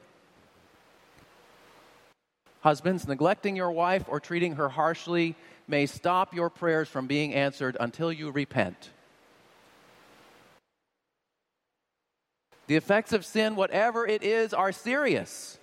Husbands, 2.62 3.08
neglecting 3.08 3.56
your 3.58 3.72
wife 3.72 4.06
or 4.08 4.20
treating 4.20 4.56
her 4.56 4.70
harshly 4.70 5.36
may 5.68 5.86
stop 5.86 6.34
your 6.34 6.50
prayers 6.50 6.88
from 6.88 7.08
being 7.08 7.34
answered 7.34 7.78
until 7.80 8.12
you 8.12 8.32
repent. 8.32 8.92
The 12.68 12.76
effects 12.76 13.14
of 13.14 13.26
sin, 13.26 13.56
whatever 13.56 14.08
it 14.08 14.24
is, 14.24 14.54
are 14.54 14.72
serious. 14.72 15.60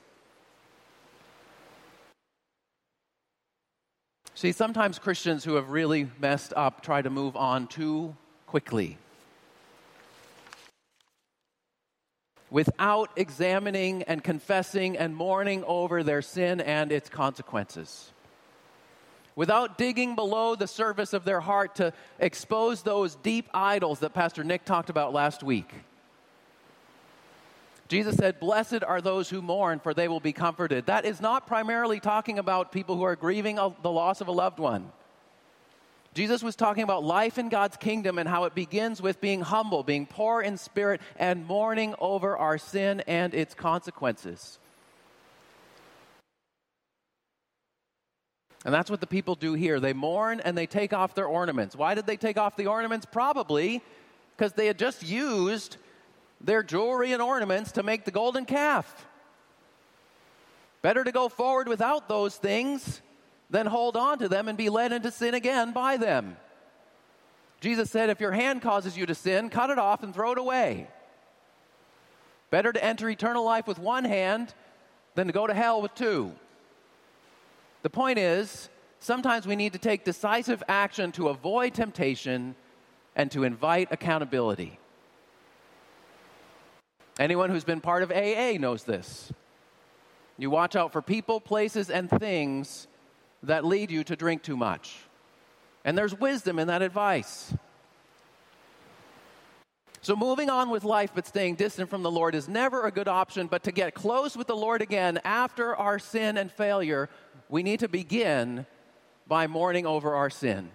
See, 4.34 4.52
sometimes 4.52 4.98
Christians 4.98 5.44
who 5.44 5.54
have 5.54 5.70
really 5.70 6.08
messed 6.20 6.52
up 6.56 6.82
try 6.82 7.02
to 7.02 7.10
move 7.10 7.36
on 7.36 7.66
too 7.66 8.16
quickly. 8.46 8.98
Without 12.50 13.10
examining 13.16 14.02
and 14.04 14.22
confessing 14.22 14.96
and 14.98 15.16
mourning 15.16 15.64
over 15.64 16.02
their 16.02 16.22
sin 16.22 16.60
and 16.60 16.92
its 16.92 17.08
consequences. 17.08 18.12
Without 19.34 19.78
digging 19.78 20.14
below 20.14 20.54
the 20.54 20.66
surface 20.66 21.12
of 21.12 21.24
their 21.24 21.40
heart 21.40 21.76
to 21.76 21.92
expose 22.18 22.82
those 22.82 23.14
deep 23.16 23.48
idols 23.54 24.00
that 24.00 24.12
Pastor 24.12 24.44
Nick 24.44 24.64
talked 24.64 24.90
about 24.90 25.12
last 25.12 25.42
week. 25.42 25.72
Jesus 27.88 28.16
said, 28.16 28.40
Blessed 28.40 28.84
are 28.84 29.00
those 29.00 29.28
who 29.28 29.42
mourn, 29.42 29.78
for 29.78 29.92
they 29.94 30.08
will 30.08 30.20
be 30.20 30.32
comforted. 30.32 30.86
That 30.86 31.04
is 31.04 31.20
not 31.20 31.46
primarily 31.46 32.00
talking 32.00 32.38
about 32.38 32.72
people 32.72 32.96
who 32.96 33.02
are 33.02 33.16
grieving 33.16 33.56
the 33.56 33.90
loss 33.90 34.20
of 34.20 34.28
a 34.28 34.32
loved 34.32 34.58
one. 34.58 34.90
Jesus 36.14 36.42
was 36.42 36.56
talking 36.56 36.82
about 36.82 37.04
life 37.04 37.38
in 37.38 37.48
God's 37.48 37.76
kingdom 37.76 38.18
and 38.18 38.28
how 38.28 38.44
it 38.44 38.54
begins 38.54 39.00
with 39.00 39.20
being 39.20 39.40
humble, 39.40 39.82
being 39.82 40.04
poor 40.04 40.42
in 40.42 40.58
spirit, 40.58 41.00
and 41.16 41.46
mourning 41.46 41.94
over 41.98 42.36
our 42.36 42.58
sin 42.58 43.02
and 43.06 43.34
its 43.34 43.54
consequences. 43.54 44.58
And 48.64 48.72
that's 48.72 48.90
what 48.90 49.00
the 49.00 49.06
people 49.06 49.34
do 49.34 49.54
here. 49.54 49.80
They 49.80 49.92
mourn 49.92 50.40
and 50.40 50.56
they 50.56 50.66
take 50.66 50.92
off 50.92 51.14
their 51.14 51.26
ornaments. 51.26 51.74
Why 51.74 51.94
did 51.94 52.06
they 52.06 52.16
take 52.16 52.38
off 52.38 52.56
the 52.56 52.66
ornaments? 52.66 53.06
Probably 53.10 53.82
because 54.36 54.52
they 54.52 54.66
had 54.66 54.78
just 54.78 55.02
used 55.02 55.76
their 56.40 56.62
jewelry 56.62 57.12
and 57.12 57.20
ornaments 57.20 57.72
to 57.72 57.82
make 57.82 58.04
the 58.04 58.10
golden 58.10 58.44
calf. 58.44 59.06
Better 60.80 61.04
to 61.04 61.12
go 61.12 61.28
forward 61.28 61.68
without 61.68 62.08
those 62.08 62.36
things 62.36 63.00
than 63.50 63.66
hold 63.66 63.96
on 63.96 64.18
to 64.18 64.28
them 64.28 64.48
and 64.48 64.56
be 64.56 64.68
led 64.68 64.92
into 64.92 65.10
sin 65.10 65.34
again 65.34 65.72
by 65.72 65.96
them. 65.96 66.36
Jesus 67.60 67.90
said, 67.90 68.10
If 68.10 68.20
your 68.20 68.32
hand 68.32 68.62
causes 68.62 68.96
you 68.96 69.06
to 69.06 69.14
sin, 69.14 69.48
cut 69.48 69.70
it 69.70 69.78
off 69.78 70.02
and 70.02 70.12
throw 70.12 70.32
it 70.32 70.38
away. 70.38 70.88
Better 72.50 72.72
to 72.72 72.84
enter 72.84 73.08
eternal 73.08 73.44
life 73.44 73.66
with 73.66 73.78
one 73.78 74.04
hand 74.04 74.52
than 75.14 75.28
to 75.28 75.32
go 75.32 75.46
to 75.46 75.54
hell 75.54 75.80
with 75.80 75.94
two. 75.94 76.32
The 77.82 77.90
point 77.90 78.18
is, 78.18 78.68
sometimes 79.00 79.46
we 79.46 79.56
need 79.56 79.72
to 79.72 79.78
take 79.78 80.04
decisive 80.04 80.62
action 80.68 81.12
to 81.12 81.28
avoid 81.28 81.74
temptation 81.74 82.54
and 83.16 83.30
to 83.32 83.44
invite 83.44 83.88
accountability. 83.90 84.78
Anyone 87.18 87.50
who's 87.50 87.64
been 87.64 87.80
part 87.80 88.02
of 88.02 88.10
AA 88.10 88.52
knows 88.58 88.84
this. 88.84 89.32
You 90.38 90.50
watch 90.50 90.76
out 90.76 90.92
for 90.92 91.02
people, 91.02 91.40
places, 91.40 91.90
and 91.90 92.08
things 92.08 92.86
that 93.42 93.64
lead 93.64 93.90
you 93.90 94.02
to 94.04 94.16
drink 94.16 94.42
too 94.42 94.56
much. 94.56 94.96
And 95.84 95.98
there's 95.98 96.18
wisdom 96.18 96.58
in 96.58 96.68
that 96.68 96.80
advice. 96.80 97.52
So, 100.04 100.16
moving 100.16 100.50
on 100.50 100.70
with 100.70 100.82
life 100.82 101.12
but 101.14 101.28
staying 101.28 101.54
distant 101.54 101.88
from 101.88 102.02
the 102.02 102.10
Lord 102.10 102.34
is 102.34 102.48
never 102.48 102.86
a 102.86 102.90
good 102.90 103.06
option. 103.06 103.46
But 103.46 103.62
to 103.64 103.72
get 103.72 103.94
close 103.94 104.36
with 104.36 104.48
the 104.48 104.56
Lord 104.56 104.82
again 104.82 105.20
after 105.24 105.76
our 105.76 106.00
sin 106.00 106.36
and 106.36 106.50
failure, 106.50 107.08
we 107.48 107.62
need 107.62 107.80
to 107.80 107.88
begin 107.88 108.66
by 109.28 109.46
mourning 109.46 109.86
over 109.86 110.14
our 110.14 110.28
sin. 110.28 110.70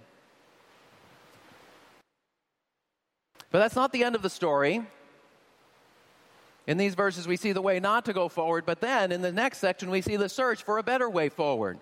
But 3.52 3.60
that's 3.60 3.76
not 3.76 3.92
the 3.92 4.06
end 4.06 4.16
of 4.16 4.22
the 4.22 4.30
story. 4.30 4.82
In 6.66 6.78
these 6.78 6.96
verses, 6.96 7.28
we 7.28 7.36
see 7.36 7.52
the 7.52 7.62
way 7.62 7.82
not 7.82 8.06
to 8.06 8.14
go 8.14 8.30
forward, 8.30 8.66
but 8.66 8.80
then 8.80 9.12
in 9.12 9.22
the 9.22 9.32
next 9.32 9.58
section, 9.58 9.90
we 9.90 10.02
see 10.02 10.16
the 10.16 10.30
search 10.30 10.64
for 10.64 10.78
a 10.78 10.84
better 10.84 11.10
way 11.10 11.28
forward. 11.28 11.80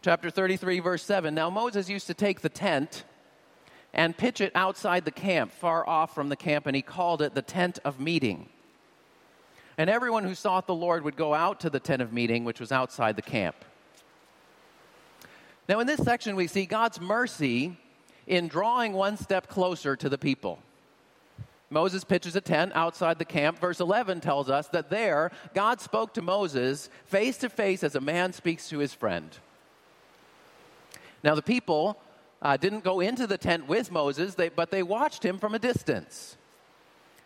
Chapter 0.00 0.30
33, 0.30 0.80
verse 0.80 1.02
7. 1.02 1.34
Now, 1.34 1.50
Moses 1.50 1.88
used 1.88 2.06
to 2.06 2.14
take 2.14 2.40
the 2.40 2.50
tent 2.50 3.04
and 3.94 4.16
pitch 4.16 4.40
it 4.40 4.50
outside 4.56 5.04
the 5.04 5.12
camp, 5.12 5.52
far 5.52 5.88
off 5.88 6.14
from 6.14 6.28
the 6.28 6.36
camp, 6.36 6.66
and 6.66 6.74
he 6.74 6.82
called 6.82 7.22
it 7.22 7.34
the 7.34 7.42
tent 7.42 7.78
of 7.84 8.00
meeting. 8.00 8.48
And 9.78 9.88
everyone 9.88 10.24
who 10.24 10.34
sought 10.34 10.66
the 10.66 10.74
Lord 10.74 11.04
would 11.04 11.16
go 11.16 11.32
out 11.32 11.60
to 11.60 11.70
the 11.70 11.80
tent 11.80 12.02
of 12.02 12.12
meeting, 12.12 12.44
which 12.44 12.60
was 12.60 12.72
outside 12.72 13.14
the 13.16 13.22
camp. 13.22 13.56
Now, 15.68 15.80
in 15.80 15.86
this 15.86 16.02
section, 16.02 16.36
we 16.36 16.48
see 16.48 16.66
God's 16.66 17.00
mercy 17.00 17.78
in 18.26 18.48
drawing 18.48 18.92
one 18.92 19.16
step 19.16 19.48
closer 19.48 19.96
to 19.96 20.08
the 20.08 20.18
people. 20.18 20.58
Moses 21.70 22.04
pitches 22.04 22.36
a 22.36 22.40
tent 22.40 22.72
outside 22.74 23.18
the 23.18 23.24
camp. 23.24 23.58
Verse 23.58 23.80
11 23.80 24.20
tells 24.20 24.50
us 24.50 24.68
that 24.68 24.90
there, 24.90 25.30
God 25.54 25.80
spoke 25.80 26.14
to 26.14 26.22
Moses 26.22 26.88
face 27.06 27.38
to 27.38 27.48
face 27.48 27.82
as 27.82 27.94
a 27.94 28.00
man 28.00 28.32
speaks 28.32 28.68
to 28.68 28.78
his 28.78 28.92
friend. 28.92 29.30
Now, 31.22 31.34
the 31.34 31.42
people 31.42 31.98
uh, 32.44 32.58
didn't 32.58 32.84
go 32.84 33.00
into 33.00 33.26
the 33.26 33.38
tent 33.38 33.66
with 33.66 33.90
Moses, 33.90 34.34
they, 34.34 34.50
but 34.50 34.70
they 34.70 34.82
watched 34.82 35.24
him 35.24 35.38
from 35.38 35.54
a 35.54 35.58
distance. 35.58 36.36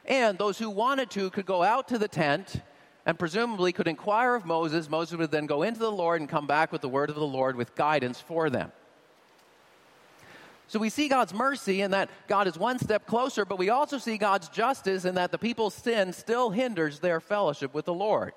And 0.05 0.39
those 0.39 0.59
who 0.59 0.71
wanted 0.71 1.11
to 1.11 1.29
could 1.31 1.45
go 1.45 1.63
out 1.65 1.89
to 1.89 1.99
the 1.99 2.09
tent 2.09 2.63
and 3.05 3.19
presumably 3.19 3.73
could 3.73 3.89
inquire 3.89 4.37
of 4.37 4.47
Moses. 4.47 4.89
Moses 4.89 5.19
would 5.19 5.33
then 5.33 5.47
go 5.47 5.65
into 5.65 5.81
the 5.81 5.91
Lord 5.91 6.21
and 6.21 6.31
come 6.31 6.47
back 6.47 6.71
with 6.71 6.83
the 6.83 6.89
word 6.89 7.11
of 7.11 7.17
the 7.17 7.27
Lord 7.27 7.57
with 7.57 7.75
guidance 7.75 8.21
for 8.21 8.49
them. 8.49 8.71
So 10.69 10.79
we 10.79 10.91
see 10.91 11.09
God's 11.09 11.35
mercy 11.35 11.81
in 11.81 11.91
that 11.93 12.11
God 12.29 12.47
is 12.47 12.59
one 12.59 12.79
step 12.79 13.07
closer, 13.07 13.45
but 13.45 13.59
we 13.59 13.71
also 13.71 13.99
see 13.99 14.19
God's 14.19 14.49
justice 14.51 15.05
in 15.05 15.17
that 15.17 15.33
the 15.33 15.39
people's 15.39 15.75
sin 15.75 16.13
still 16.13 16.51
hinders 16.51 17.01
their 17.01 17.21
fellowship 17.21 17.75
with 17.75 17.87
the 17.87 17.95
Lord. 17.95 18.35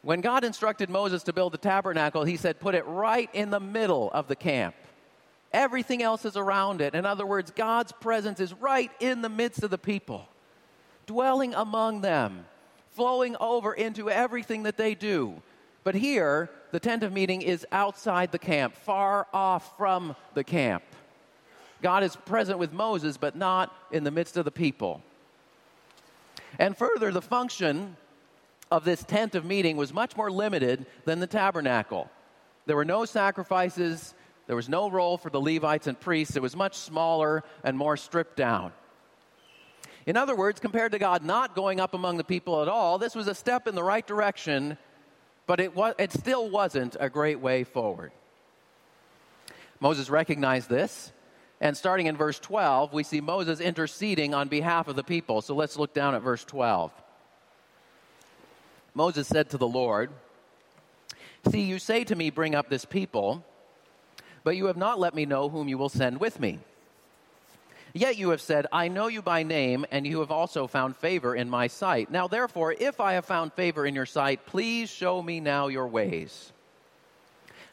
When 0.00 0.22
God 0.22 0.42
instructed 0.42 0.90
Moses 0.90 1.22
to 1.24 1.32
build 1.32 1.52
the 1.52 1.58
tabernacle, 1.58 2.24
he 2.24 2.36
said, 2.36 2.58
Put 2.58 2.74
it 2.74 2.84
right 2.86 3.30
in 3.32 3.50
the 3.50 3.60
middle 3.60 4.10
of 4.12 4.26
the 4.26 4.34
camp. 4.34 4.74
Everything 5.52 6.02
else 6.02 6.24
is 6.24 6.36
around 6.36 6.80
it. 6.80 6.94
In 6.94 7.04
other 7.04 7.26
words, 7.26 7.50
God's 7.50 7.92
presence 7.92 8.40
is 8.40 8.54
right 8.54 8.90
in 9.00 9.22
the 9.22 9.28
midst 9.28 9.62
of 9.62 9.70
the 9.70 9.78
people, 9.78 10.28
dwelling 11.06 11.54
among 11.54 12.00
them, 12.00 12.46
flowing 12.90 13.36
over 13.38 13.74
into 13.74 14.10
everything 14.10 14.62
that 14.62 14.76
they 14.76 14.94
do. 14.94 15.42
But 15.84 15.94
here, 15.94 16.48
the 16.70 16.80
tent 16.80 17.02
of 17.02 17.12
meeting 17.12 17.42
is 17.42 17.66
outside 17.72 18.32
the 18.32 18.38
camp, 18.38 18.74
far 18.74 19.26
off 19.32 19.76
from 19.76 20.16
the 20.34 20.44
camp. 20.44 20.84
God 21.82 22.02
is 22.02 22.16
present 22.16 22.58
with 22.58 22.72
Moses, 22.72 23.16
but 23.16 23.36
not 23.36 23.74
in 23.90 24.04
the 24.04 24.10
midst 24.10 24.36
of 24.36 24.44
the 24.44 24.50
people. 24.50 25.02
And 26.58 26.76
further, 26.76 27.10
the 27.10 27.20
function 27.20 27.96
of 28.70 28.84
this 28.84 29.02
tent 29.04 29.34
of 29.34 29.44
meeting 29.44 29.76
was 29.76 29.92
much 29.92 30.16
more 30.16 30.30
limited 30.30 30.86
than 31.04 31.20
the 31.20 31.26
tabernacle. 31.26 32.08
There 32.66 32.76
were 32.76 32.84
no 32.84 33.04
sacrifices, 33.04 34.14
there 34.46 34.56
was 34.56 34.68
no 34.68 34.90
role 34.90 35.16
for 35.18 35.30
the 35.30 35.40
Levites 35.40 35.86
and 35.86 35.98
priests. 35.98 36.36
It 36.36 36.42
was 36.42 36.56
much 36.56 36.76
smaller 36.76 37.44
and 37.64 37.76
more 37.76 37.96
stripped 37.96 38.36
down. 38.36 38.72
In 40.04 40.16
other 40.16 40.34
words, 40.34 40.58
compared 40.58 40.92
to 40.92 40.98
God 40.98 41.24
not 41.24 41.54
going 41.54 41.78
up 41.78 41.94
among 41.94 42.16
the 42.16 42.24
people 42.24 42.60
at 42.60 42.68
all, 42.68 42.98
this 42.98 43.14
was 43.14 43.28
a 43.28 43.34
step 43.34 43.68
in 43.68 43.74
the 43.74 43.84
right 43.84 44.06
direction, 44.06 44.76
but 45.46 45.60
it, 45.60 45.76
was, 45.76 45.94
it 45.98 46.12
still 46.12 46.50
wasn't 46.50 46.96
a 46.98 47.08
great 47.08 47.38
way 47.38 47.62
forward. 47.62 48.10
Moses 49.80 50.10
recognized 50.10 50.68
this 50.68 51.12
and 51.62 51.76
starting 51.76 52.06
in 52.06 52.16
verse 52.16 52.40
12, 52.40 52.92
we 52.92 53.04
see 53.04 53.20
Moses 53.20 53.60
interceding 53.60 54.34
on 54.34 54.48
behalf 54.48 54.88
of 54.88 54.96
the 54.96 55.04
people. 55.04 55.40
So 55.42 55.54
let's 55.54 55.76
look 55.76 55.94
down 55.94 56.16
at 56.16 56.20
verse 56.20 56.44
12. 56.44 56.90
Moses 58.94 59.28
said 59.28 59.50
to 59.50 59.58
the 59.58 59.66
Lord, 59.66 60.10
See, 61.48 61.62
you 61.62 61.78
say 61.78 62.02
to 62.02 62.16
me, 62.16 62.30
Bring 62.30 62.56
up 62.56 62.68
this 62.68 62.84
people, 62.84 63.44
but 64.44 64.56
you 64.56 64.66
have 64.66 64.76
not 64.76 64.98
let 64.98 65.14
me 65.14 65.26
know 65.26 65.48
whom 65.48 65.68
you 65.68 65.78
will 65.78 65.88
send 65.88 66.20
with 66.20 66.40
me. 66.40 66.58
Yet 67.94 68.16
you 68.16 68.30
have 68.30 68.40
said, 68.40 68.66
I 68.72 68.88
know 68.88 69.08
you 69.08 69.20
by 69.20 69.42
name, 69.42 69.84
and 69.90 70.06
you 70.06 70.20
have 70.20 70.30
also 70.30 70.66
found 70.66 70.96
favor 70.96 71.36
in 71.36 71.50
my 71.50 71.66
sight. 71.66 72.10
Now, 72.10 72.26
therefore, 72.26 72.74
if 72.78 73.00
I 73.00 73.12
have 73.14 73.26
found 73.26 73.52
favor 73.52 73.84
in 73.84 73.94
your 73.94 74.06
sight, 74.06 74.46
please 74.46 74.90
show 74.90 75.22
me 75.22 75.40
now 75.40 75.68
your 75.68 75.86
ways, 75.86 76.52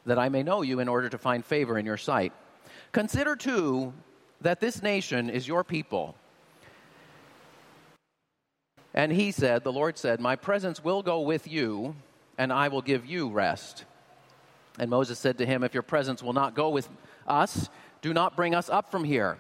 that 0.06 0.20
I 0.20 0.28
may 0.28 0.44
know 0.44 0.62
you 0.62 0.82
in 0.82 0.90
order 0.90 1.08
to 1.08 1.18
find 1.18 1.46
favor 1.46 1.78
in 1.78 1.86
your 1.86 1.98
sight. 1.98 2.34
Consider, 2.92 3.38
too, 3.38 3.94
that 4.42 4.60
this 4.60 4.82
nation 4.82 5.30
is 5.30 5.48
your 5.48 5.64
people. 5.64 6.16
And 8.94 9.14
he 9.14 9.32
said, 9.32 9.64
The 9.64 9.72
Lord 9.72 9.98
said, 9.98 10.20
My 10.20 10.36
presence 10.36 10.84
will 10.84 11.02
go 11.02 11.22
with 11.22 11.48
you, 11.48 11.96
and 12.38 12.52
I 12.52 12.68
will 12.68 12.82
give 12.82 13.06
you 13.06 13.30
rest. 13.30 13.86
And 14.80 14.90
Moses 14.90 15.20
said 15.20 15.38
to 15.38 15.46
him, 15.46 15.64
If 15.64 15.74
your 15.74 15.84
presence 15.84 16.24
will 16.24 16.34
not 16.34 16.56
go 16.56 16.70
with 16.70 16.90
us, 17.28 17.70
do 18.02 18.14
not 18.14 18.36
bring 18.36 18.56
us 18.56 18.70
up 18.70 18.90
from 18.90 19.04
here. 19.04 19.38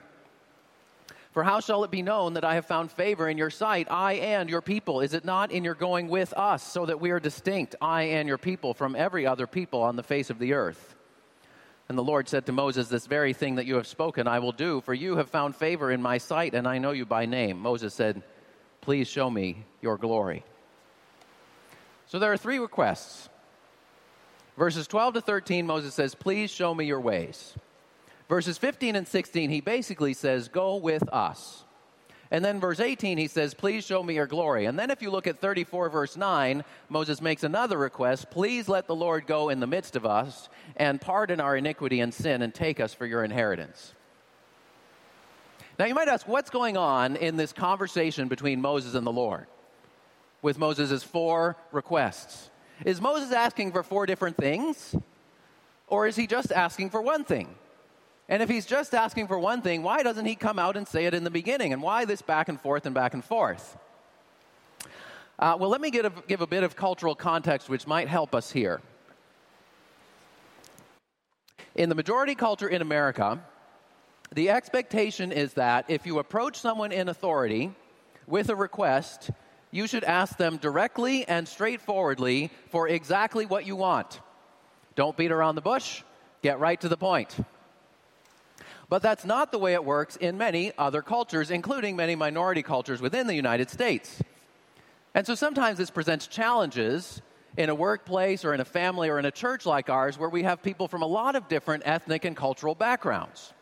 For 1.31 1.43
how 1.43 1.60
shall 1.60 1.84
it 1.84 1.91
be 1.91 2.01
known 2.01 2.34
that 2.34 2.43
I 2.43 2.55
have 2.55 2.65
found 2.65 2.91
favor 2.91 3.29
in 3.29 3.38
your 3.38 3.50
sight, 3.50 3.88
I 3.89 4.13
and 4.13 4.50
your 4.50 4.62
people? 4.62 5.01
Is 5.01 5.13
it 5.13 5.24
not 5.24 5.51
in 5.51 5.63
your 5.63 5.75
going 5.75 6.10
with 6.10 6.34
us, 6.34 6.63
so 6.63 6.86
that 6.86 7.00
we 7.00 7.12
are 7.12 7.19
distinct, 7.19 7.75
I 7.79 8.03
and 8.03 8.27
your 8.27 8.38
people, 8.38 8.74
from 8.74 8.96
every 8.96 9.25
other 9.25 9.48
people 9.48 9.81
on 9.81 9.96
the 9.96 10.03
face 10.03 10.29
of 10.29 10.39
the 10.39 10.53
earth? 10.53 10.96
And 11.88 11.98
the 11.98 12.03
Lord 12.03 12.27
said 12.27 12.46
to 12.48 12.51
Moses, 12.51 12.89
This 12.89 13.08
very 13.08 13.34
thing 13.34 13.55
that 13.55 13.65
you 13.65 13.75
have 13.75 13.88
spoken 13.88 14.27
I 14.27 14.39
will 14.39 14.51
do, 14.51 14.81
for 14.81 14.93
you 14.93 15.17
have 15.17 15.29
found 15.29 15.55
favor 15.55 15.91
in 15.91 16.01
my 16.01 16.17
sight, 16.17 16.53
and 16.53 16.67
I 16.67 16.79
know 16.79 16.91
you 16.91 17.05
by 17.05 17.25
name. 17.25 17.60
Moses 17.60 17.93
said, 17.93 18.24
Please 18.81 19.08
show 19.08 19.29
me 19.29 19.65
your 19.81 19.98
glory. 19.98 20.43
So 22.08 22.17
there 22.17 22.34
are 22.34 22.38
three 22.38 22.60
requests. 22.60 23.29
Verses 24.60 24.88
12 24.88 25.13
to 25.13 25.22
13, 25.22 25.66
Moses 25.66 25.94
says, 25.94 26.13
Please 26.13 26.51
show 26.51 26.75
me 26.75 26.84
your 26.84 27.00
ways. 27.00 27.56
Verses 28.28 28.58
15 28.58 28.98
and 28.98 29.08
16, 29.08 29.50
he 29.50 29.62
basically 29.62 30.13
says, 30.13 30.50
Go 30.50 30.75
with 30.75 31.08
us. 31.13 31.63
And 32.30 32.44
then 32.44 32.60
verse 32.60 32.82
18, 32.82 33.18
he 33.18 33.28
says, 33.28 33.54
Please 33.54 33.86
show 33.86 34.04
me 34.04 34.16
your 34.16 34.28
glory. 34.28 34.66
And 34.66 34.78
then 34.78 34.92
if 34.92 35.01
you 35.01 35.12
look 35.12 35.28
at 35.28 35.39
34, 35.39 35.88
verse 35.88 36.18
9, 36.18 36.66
Moses 36.89 37.22
makes 37.22 37.46
another 37.46 37.78
request 37.78 38.32
Please 38.32 38.68
let 38.68 38.86
the 38.86 38.96
Lord 38.96 39.25
go 39.25 39.48
in 39.48 39.62
the 39.62 39.66
midst 39.66 39.96
of 39.96 40.06
us 40.06 40.50
and 40.75 41.00
pardon 41.00 41.39
our 41.39 41.56
iniquity 41.56 42.01
and 42.01 42.13
sin 42.13 42.42
and 42.42 42.54
take 42.54 42.82
us 42.82 42.94
for 42.94 43.06
your 43.06 43.24
inheritance. 43.24 43.94
Now 45.80 45.86
you 45.86 45.96
might 45.96 46.10
ask, 46.10 46.28
what's 46.28 46.50
going 46.50 46.75
on 46.75 47.16
in 47.16 47.38
this 47.38 47.54
conversation 47.54 48.28
between 48.28 48.60
Moses 48.60 48.94
and 48.94 49.08
the 49.08 49.12
Lord 49.13 49.48
with 50.42 50.60
Moses' 50.60 51.01
four 51.01 51.56
requests? 51.72 52.50
Is 52.86 53.01
Moses 53.01 53.31
asking 53.31 53.71
for 53.71 53.83
four 53.83 54.05
different 54.05 54.38
things? 54.38 54.95
Or 55.88 56.07
is 56.07 56.15
he 56.15 56.27
just 56.27 56.51
asking 56.51 56.91
for 56.91 57.01
one 57.01 57.24
thing? 57.24 57.55
And 58.29 58.43
if 58.43 58.50
he's 58.50 58.65
just 58.65 58.93
asking 58.93 59.27
for 59.27 59.39
one 59.39 59.62
thing, 59.62 59.81
why 59.81 60.03
doesn't 60.03 60.25
he 60.25 60.36
come 60.36 60.59
out 60.59 60.77
and 60.77 60.88
say 60.88 61.05
it 61.05 61.13
in 61.13 61.24
the 61.24 61.31
beginning? 61.31 61.74
And 61.74 61.81
why 61.81 62.05
this 62.05 62.21
back 62.21 62.48
and 62.48 62.62
forth 62.62 62.86
and 62.86 62.93
back 62.93 63.13
and 63.13 63.25
forth? 63.25 63.77
Uh, 65.39 65.57
well, 65.59 65.69
let 65.69 65.81
me 65.81 65.89
a, 65.89 66.12
give 66.27 66.41
a 66.41 66.48
bit 66.48 66.63
of 66.63 66.75
cultural 66.75 67.15
context 67.15 67.69
which 67.69 67.88
might 67.88 68.07
help 68.07 68.36
us 68.36 68.51
here. 68.51 68.81
In 71.75 71.89
the 71.89 71.95
majority 71.95 72.36
culture 72.36 72.67
in 72.67 72.81
America, 72.81 73.41
the 74.33 74.50
expectation 74.50 75.31
is 75.31 75.53
that 75.53 75.86
if 75.88 76.05
you 76.05 76.19
approach 76.19 76.57
someone 76.57 76.91
in 76.91 77.09
authority 77.09 77.71
with 78.27 78.50
a 78.50 78.55
request, 78.55 79.31
you 79.71 79.88
should 79.88 80.03
ask 80.03 80.38
them 80.38 80.57
directly 80.57 81.27
and 81.27 81.47
straightforwardly 81.47 82.51
for 82.69 82.88
exactly 82.88 83.45
what 83.45 83.65
you 83.65 83.75
want. 83.75 84.19
Don't 84.95 85.15
beat 85.15 85.32
around 85.32 85.55
the 85.55 85.62
bush, 85.62 86.03
get 86.41 86.60
right 86.60 86.79
to 86.82 86.89
the 86.89 86.97
point. 86.97 87.38
But 88.89 89.03
that's 89.03 89.23
not 89.23 89.51
the 89.51 89.60
way 89.60 89.73
it 89.73 89.86
works 89.86 90.15
in 90.15 90.38
many 90.38 90.71
other 90.77 91.03
cultures, 91.03 91.51
including 91.51 91.95
many 91.95 92.15
minority 92.15 92.63
cultures 92.63 92.99
within 93.01 93.27
the 93.27 93.36
United 93.36 93.69
States. 93.69 94.21
And 95.13 95.27
so 95.27 95.36
sometimes 95.36 95.77
this 95.77 95.91
presents 95.91 96.25
challenges 96.25 97.21
in 97.55 97.69
a 97.69 97.75
workplace 97.75 98.43
or 98.43 98.53
in 98.53 98.60
a 98.60 98.65
family 98.65 99.10
or 99.10 99.19
in 99.19 99.25
a 99.25 99.32
church 99.32 99.65
like 99.65 99.89
ours 99.89 100.17
where 100.17 100.29
we 100.29 100.43
have 100.43 100.63
people 100.63 100.88
from 100.88 101.03
a 101.03 101.08
lot 101.08 101.36
of 101.36 101.47
different 101.47 101.84
ethnic 101.86 102.25
and 102.25 102.36
cultural 102.36 102.73
backgrounds. 102.73 103.53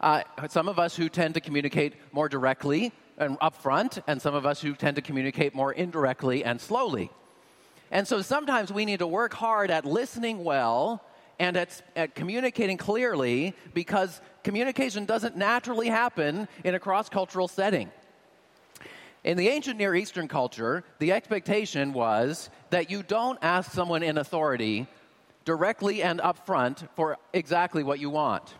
Uh, 0.00 0.22
some 0.48 0.68
of 0.68 0.78
us 0.78 0.96
who 0.96 1.08
tend 1.08 1.34
to 1.34 1.40
communicate 1.40 1.94
more 2.10 2.28
directly 2.28 2.92
and 3.18 3.38
upfront, 3.40 4.02
and 4.06 4.20
some 4.20 4.34
of 4.34 4.46
us 4.46 4.60
who 4.60 4.74
tend 4.74 4.96
to 4.96 5.02
communicate 5.02 5.54
more 5.54 5.72
indirectly 5.72 6.44
and 6.44 6.60
slowly. 6.60 7.10
And 7.90 8.08
so 8.08 8.22
sometimes 8.22 8.72
we 8.72 8.84
need 8.84 9.00
to 9.00 9.06
work 9.06 9.34
hard 9.34 9.70
at 9.70 9.84
listening 9.84 10.44
well 10.44 11.04
and 11.38 11.56
at, 11.56 11.82
at 11.94 12.14
communicating 12.14 12.76
clearly 12.76 13.54
because 13.74 14.20
communication 14.44 15.04
doesn't 15.04 15.36
naturally 15.36 15.88
happen 15.88 16.48
in 16.64 16.74
a 16.74 16.78
cross 16.78 17.08
cultural 17.08 17.48
setting. 17.48 17.90
In 19.24 19.36
the 19.36 19.48
ancient 19.48 19.78
Near 19.78 19.94
Eastern 19.94 20.26
culture, 20.26 20.84
the 20.98 21.12
expectation 21.12 21.92
was 21.92 22.50
that 22.70 22.90
you 22.90 23.02
don't 23.02 23.38
ask 23.42 23.70
someone 23.70 24.02
in 24.02 24.18
authority 24.18 24.88
directly 25.44 26.02
and 26.02 26.20
upfront 26.20 26.88
for 26.96 27.18
exactly 27.32 27.82
what 27.82 28.00
you 28.00 28.10
want. 28.10 28.54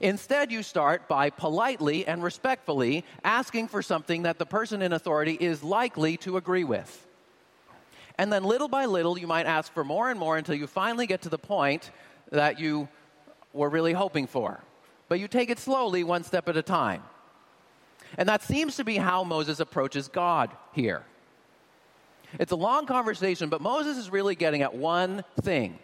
Instead, 0.00 0.50
you 0.50 0.62
start 0.62 1.08
by 1.08 1.30
politely 1.30 2.06
and 2.06 2.22
respectfully 2.22 3.04
asking 3.22 3.68
for 3.68 3.82
something 3.82 4.22
that 4.22 4.38
the 4.38 4.46
person 4.46 4.82
in 4.82 4.92
authority 4.92 5.36
is 5.40 5.62
likely 5.62 6.16
to 6.18 6.36
agree 6.36 6.64
with. 6.64 7.06
And 8.18 8.32
then, 8.32 8.44
little 8.44 8.68
by 8.68 8.86
little, 8.86 9.18
you 9.18 9.26
might 9.26 9.46
ask 9.46 9.72
for 9.72 9.84
more 9.84 10.10
and 10.10 10.18
more 10.18 10.36
until 10.36 10.54
you 10.54 10.66
finally 10.66 11.06
get 11.06 11.22
to 11.22 11.28
the 11.28 11.38
point 11.38 11.90
that 12.30 12.60
you 12.60 12.88
were 13.52 13.68
really 13.68 13.92
hoping 13.92 14.26
for. 14.26 14.60
But 15.08 15.20
you 15.20 15.28
take 15.28 15.50
it 15.50 15.58
slowly, 15.58 16.04
one 16.04 16.24
step 16.24 16.48
at 16.48 16.56
a 16.56 16.62
time. 16.62 17.02
And 18.16 18.28
that 18.28 18.42
seems 18.42 18.76
to 18.76 18.84
be 18.84 18.96
how 18.96 19.24
Moses 19.24 19.60
approaches 19.60 20.08
God 20.08 20.50
here. 20.72 21.04
It's 22.38 22.52
a 22.52 22.56
long 22.56 22.86
conversation, 22.86 23.48
but 23.48 23.60
Moses 23.60 23.96
is 23.96 24.10
really 24.10 24.34
getting 24.34 24.62
at 24.62 24.74
one 24.74 25.24
thing 25.40 25.78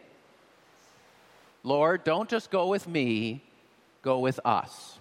Lord, 1.63 2.05
don't 2.05 2.29
just 2.29 2.51
go 2.51 2.69
with 2.69 2.89
me, 2.89 3.43
go 4.03 4.19
with 4.19 4.41
us. 4.45 4.99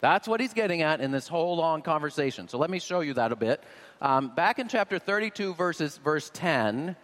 That's 0.00 0.28
what 0.28 0.40
he's 0.40 0.52
getting 0.52 0.82
at 0.82 1.00
in 1.00 1.10
this 1.10 1.26
whole 1.26 1.56
long 1.56 1.82
conversation. 1.82 2.48
So 2.48 2.58
let 2.58 2.70
me 2.70 2.78
show 2.78 3.00
you 3.00 3.14
that 3.14 3.32
a 3.32 3.36
bit. 3.36 3.62
Um, 4.00 4.28
back 4.34 4.58
in 4.58 4.68
chapter 4.68 4.98
32, 4.98 5.54
verses, 5.54 5.96
verse 5.98 6.30
10, 6.34 6.96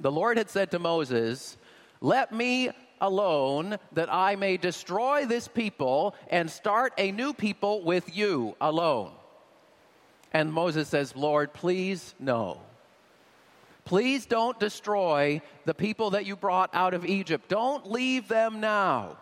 the 0.00 0.12
Lord 0.12 0.36
had 0.36 0.50
said 0.50 0.70
to 0.72 0.78
Moses, 0.78 1.56
let 2.00 2.32
me 2.32 2.70
alone 3.00 3.78
that 3.92 4.12
I 4.12 4.36
may 4.36 4.56
destroy 4.56 5.24
this 5.26 5.48
people 5.48 6.14
and 6.28 6.50
start 6.50 6.92
a 6.98 7.10
new 7.10 7.32
people 7.32 7.82
with 7.82 8.14
you 8.16 8.54
alone. 8.60 9.12
And 10.32 10.52
Moses 10.52 10.88
says, 10.88 11.16
Lord, 11.16 11.54
please 11.54 12.14
no. 12.18 12.60
Please 13.86 14.26
don't 14.26 14.58
destroy 14.60 15.40
the 15.64 15.74
people 15.74 16.10
that 16.10 16.26
you 16.26 16.36
brought 16.36 16.70
out 16.74 16.92
of 16.92 17.06
Egypt. 17.06 17.48
Don't 17.48 17.90
leave 17.90 18.28
them 18.28 18.60
now. 18.60 19.16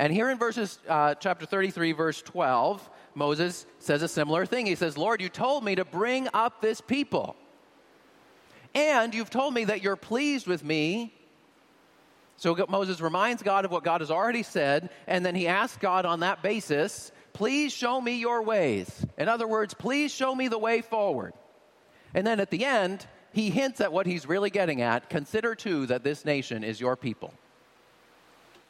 And 0.00 0.14
here 0.14 0.30
in 0.30 0.38
verses 0.38 0.78
uh, 0.88 1.14
chapter 1.16 1.44
33, 1.44 1.92
verse 1.92 2.22
12, 2.22 2.88
Moses 3.14 3.66
says 3.80 4.00
a 4.00 4.08
similar 4.08 4.46
thing. 4.46 4.64
He 4.64 4.74
says, 4.74 4.96
Lord, 4.96 5.20
you 5.20 5.28
told 5.28 5.62
me 5.62 5.74
to 5.74 5.84
bring 5.84 6.26
up 6.32 6.62
this 6.62 6.80
people. 6.80 7.36
And 8.74 9.14
you've 9.14 9.28
told 9.28 9.52
me 9.52 9.66
that 9.66 9.82
you're 9.82 9.96
pleased 9.96 10.46
with 10.46 10.64
me. 10.64 11.12
So 12.38 12.56
Moses 12.70 13.02
reminds 13.02 13.42
God 13.42 13.66
of 13.66 13.70
what 13.70 13.84
God 13.84 14.00
has 14.00 14.10
already 14.10 14.42
said, 14.42 14.88
and 15.06 15.22
then 15.22 15.34
he 15.34 15.46
asks 15.46 15.76
God 15.76 16.06
on 16.06 16.20
that 16.20 16.42
basis, 16.42 17.12
please 17.34 17.70
show 17.70 18.00
me 18.00 18.18
your 18.20 18.42
ways. 18.42 19.04
In 19.18 19.28
other 19.28 19.46
words, 19.46 19.74
please 19.74 20.10
show 20.10 20.34
me 20.34 20.48
the 20.48 20.56
way 20.56 20.80
forward. 20.80 21.34
And 22.14 22.26
then 22.26 22.40
at 22.40 22.50
the 22.50 22.64
end, 22.64 23.06
he 23.34 23.50
hints 23.50 23.82
at 23.82 23.92
what 23.92 24.06
he's 24.06 24.26
really 24.26 24.48
getting 24.48 24.80
at. 24.80 25.10
Consider 25.10 25.54
too 25.54 25.84
that 25.88 26.04
this 26.04 26.24
nation 26.24 26.64
is 26.64 26.80
your 26.80 26.96
people. 26.96 27.34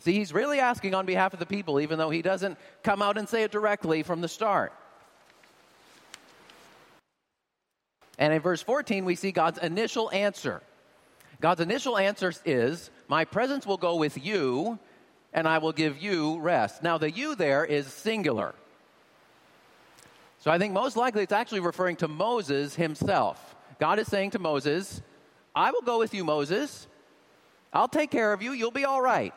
See, 0.00 0.12
he's 0.14 0.32
really 0.32 0.60
asking 0.60 0.94
on 0.94 1.06
behalf 1.06 1.34
of 1.34 1.38
the 1.38 1.46
people, 1.46 1.80
even 1.80 1.98
though 1.98 2.10
he 2.10 2.22
doesn't 2.22 2.58
come 2.82 3.02
out 3.02 3.18
and 3.18 3.28
say 3.28 3.42
it 3.42 3.50
directly 3.50 4.02
from 4.02 4.22
the 4.22 4.28
start. 4.28 4.72
And 8.18 8.32
in 8.32 8.40
verse 8.40 8.62
14, 8.62 9.04
we 9.04 9.14
see 9.14 9.30
God's 9.30 9.58
initial 9.58 10.10
answer. 10.10 10.62
God's 11.40 11.60
initial 11.60 11.96
answer 11.96 12.32
is, 12.44 12.90
My 13.08 13.24
presence 13.24 13.66
will 13.66 13.76
go 13.76 13.96
with 13.96 14.22
you, 14.24 14.78
and 15.32 15.46
I 15.46 15.58
will 15.58 15.72
give 15.72 16.02
you 16.02 16.38
rest. 16.40 16.82
Now, 16.82 16.98
the 16.98 17.10
you 17.10 17.34
there 17.34 17.64
is 17.64 17.86
singular. 17.86 18.54
So 20.40 20.50
I 20.50 20.58
think 20.58 20.72
most 20.72 20.96
likely 20.96 21.22
it's 21.22 21.32
actually 21.32 21.60
referring 21.60 21.96
to 21.96 22.08
Moses 22.08 22.74
himself. 22.74 23.54
God 23.78 23.98
is 23.98 24.06
saying 24.06 24.30
to 24.30 24.38
Moses, 24.38 25.02
I 25.54 25.70
will 25.70 25.82
go 25.82 25.98
with 25.98 26.14
you, 26.14 26.24
Moses. 26.24 26.86
I'll 27.72 27.88
take 27.88 28.10
care 28.10 28.32
of 28.32 28.42
you. 28.42 28.52
You'll 28.52 28.70
be 28.70 28.84
all 28.84 29.02
right. 29.02 29.34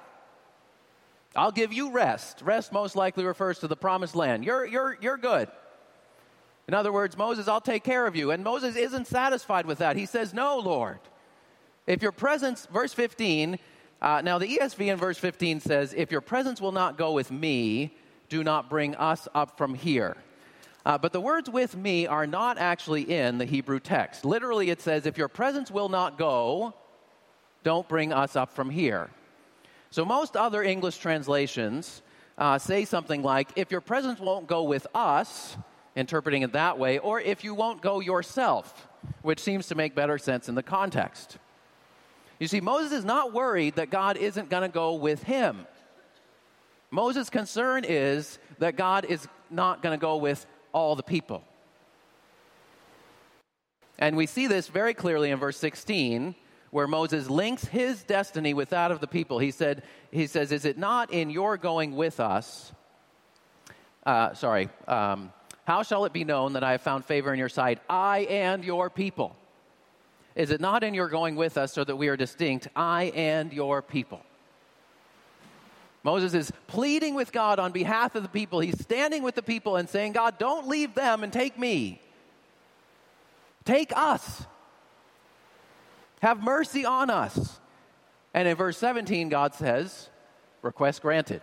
I'll 1.35 1.51
give 1.51 1.73
you 1.73 1.91
rest. 1.91 2.41
Rest 2.43 2.71
most 2.71 2.95
likely 2.95 3.25
refers 3.25 3.59
to 3.59 3.67
the 3.67 3.75
promised 3.75 4.15
land. 4.15 4.45
You're, 4.45 4.65
you're, 4.65 4.97
you're 5.01 5.17
good. 5.17 5.49
In 6.67 6.73
other 6.73 6.93
words, 6.93 7.17
Moses, 7.17 7.47
I'll 7.47 7.61
take 7.61 7.83
care 7.83 8.05
of 8.07 8.15
you. 8.15 8.31
And 8.31 8.43
Moses 8.43 8.75
isn't 8.75 9.07
satisfied 9.07 9.65
with 9.65 9.79
that. 9.79 9.97
He 9.97 10.05
says, 10.05 10.33
No, 10.33 10.59
Lord. 10.59 10.99
If 11.85 12.01
your 12.01 12.13
presence, 12.13 12.65
verse 12.67 12.93
15, 12.93 13.59
uh, 14.01 14.21
now 14.21 14.37
the 14.37 14.57
ESV 14.57 14.87
in 14.87 14.97
verse 14.97 15.17
15 15.17 15.59
says, 15.59 15.93
If 15.95 16.11
your 16.11 16.21
presence 16.21 16.61
will 16.61 16.71
not 16.71 16.97
go 16.97 17.11
with 17.11 17.31
me, 17.31 17.95
do 18.29 18.43
not 18.43 18.69
bring 18.69 18.95
us 18.95 19.27
up 19.33 19.57
from 19.57 19.73
here. 19.73 20.15
Uh, 20.85 20.97
but 20.97 21.13
the 21.13 21.21
words 21.21 21.49
with 21.49 21.75
me 21.75 22.07
are 22.07 22.27
not 22.27 22.57
actually 22.57 23.03
in 23.11 23.37
the 23.37 23.45
Hebrew 23.45 23.79
text. 23.79 24.23
Literally, 24.23 24.69
it 24.69 24.81
says, 24.81 25.05
If 25.05 25.17
your 25.17 25.27
presence 25.27 25.71
will 25.71 25.89
not 25.89 26.17
go, 26.17 26.73
don't 27.63 27.87
bring 27.87 28.13
us 28.13 28.35
up 28.35 28.53
from 28.53 28.69
here. 28.69 29.09
So 29.93 30.03
most 30.03 30.36
other 30.36 30.63
English 30.63 30.97
translations 30.97 32.01
uh, 32.39 32.58
say 32.58 32.84
something 32.84 33.21
like, 33.21 33.49
If 33.56 33.69
your 33.69 33.79
presence 33.79 34.19
won't 34.19 34.47
go 34.47 34.63
with 34.63 34.88
us, 34.95 35.56
interpreting 35.95 36.41
it 36.41 36.53
that 36.53 36.79
way, 36.79 36.97
or 36.97 37.21
if 37.21 37.43
you 37.43 37.53
won't 37.53 37.79
go 37.84 37.99
yourself, 37.99 38.88
which 39.21 39.39
seems 39.39 39.67
to 39.67 39.75
make 39.75 39.93
better 39.93 40.17
sense 40.17 40.49
in 40.49 40.56
the 40.56 40.63
context. 40.63 41.38
You 42.39 42.47
see, 42.47 42.60
Moses 42.60 42.91
is 42.91 43.06
not 43.06 43.34
worried 43.34 43.75
that 43.75 43.91
God 43.91 44.17
isn't 44.17 44.49
going 44.49 44.63
to 44.63 44.73
go 44.73 44.95
with 44.95 45.21
him. 45.21 45.67
Moses' 46.89 47.29
concern 47.29 47.84
is 47.88 48.39
that 48.58 48.75
God 48.75 49.06
is 49.06 49.27
not 49.51 49.84
going 49.84 49.95
to 49.95 50.01
go 50.01 50.17
with 50.17 50.47
all 50.71 50.95
the 50.95 51.03
people. 51.03 51.43
And 53.99 54.17
we 54.17 54.25
see 54.25 54.47
this 54.47 54.69
very 54.69 54.95
clearly 54.95 55.29
in 55.29 55.38
verse 55.38 55.58
16, 55.58 56.34
where 56.73 56.88
Moses 56.88 57.29
links 57.29 57.65
his 57.65 58.03
destiny 58.03 58.55
with 58.55 58.69
that 58.69 58.89
of 58.89 58.99
the 58.99 59.05
people. 59.05 59.38
He 59.38 59.51
said, 59.51 59.83
he 60.09 60.25
says, 60.25 60.51
Is 60.51 60.65
it 60.65 60.75
not 60.75 61.13
in 61.13 61.29
your 61.29 61.55
going 61.55 61.95
with 61.95 62.19
us? 62.19 62.71
Uh, 64.03 64.33
sorry. 64.33 64.69
Um, 64.88 65.31
how 65.65 65.83
shall 65.83 66.05
it 66.05 66.13
be 66.13 66.23
known 66.23 66.53
that 66.53 66.63
I 66.63 66.71
have 66.71 66.81
found 66.81 67.05
favor 67.05 67.31
in 67.31 67.38
your 67.38 67.47
sight, 67.47 67.79
I 67.88 68.21
and 68.21 68.63
your 68.63 68.89
people? 68.89 69.36
Is 70.36 70.49
it 70.49 70.59
not 70.59 70.83
in 70.83 70.95
your 70.95 71.09
going 71.09 71.36
with 71.36 71.59
us 71.59 71.71
so 71.71 71.83
that 71.83 71.95
we 71.95 72.07
are 72.07 72.17
distinct, 72.17 72.67
I 72.75 73.13
and 73.15 73.53
your 73.53 73.83
people? 73.83 74.21
Moses 76.01 76.33
is 76.33 76.51
pleading 76.65 77.13
with 77.13 77.31
God 77.31 77.59
on 77.59 77.71
behalf 77.71 78.15
of 78.15 78.23
the 78.23 78.29
people. 78.29 78.59
He's 78.59 78.81
standing 78.81 79.21
with 79.21 79.36
the 79.36 79.43
people 79.43 79.75
and 79.75 79.88
saying, 79.88 80.13
God, 80.13 80.39
don't 80.39 80.67
leave 80.67 80.95
them 80.95 81.23
and 81.23 81.31
take 81.31 81.57
me. 81.57 82.01
Take 83.63 83.95
us. 83.95 84.47
Have 86.23 86.41
mercy 86.41 86.86
on 86.86 87.09
us. 87.09 87.59
And 88.33 88.47
in 88.47 88.55
verse 88.55 88.77
17, 88.77 89.27
God 89.27 89.53
says, 89.53 90.09
request 90.62 91.01
granted. 91.01 91.41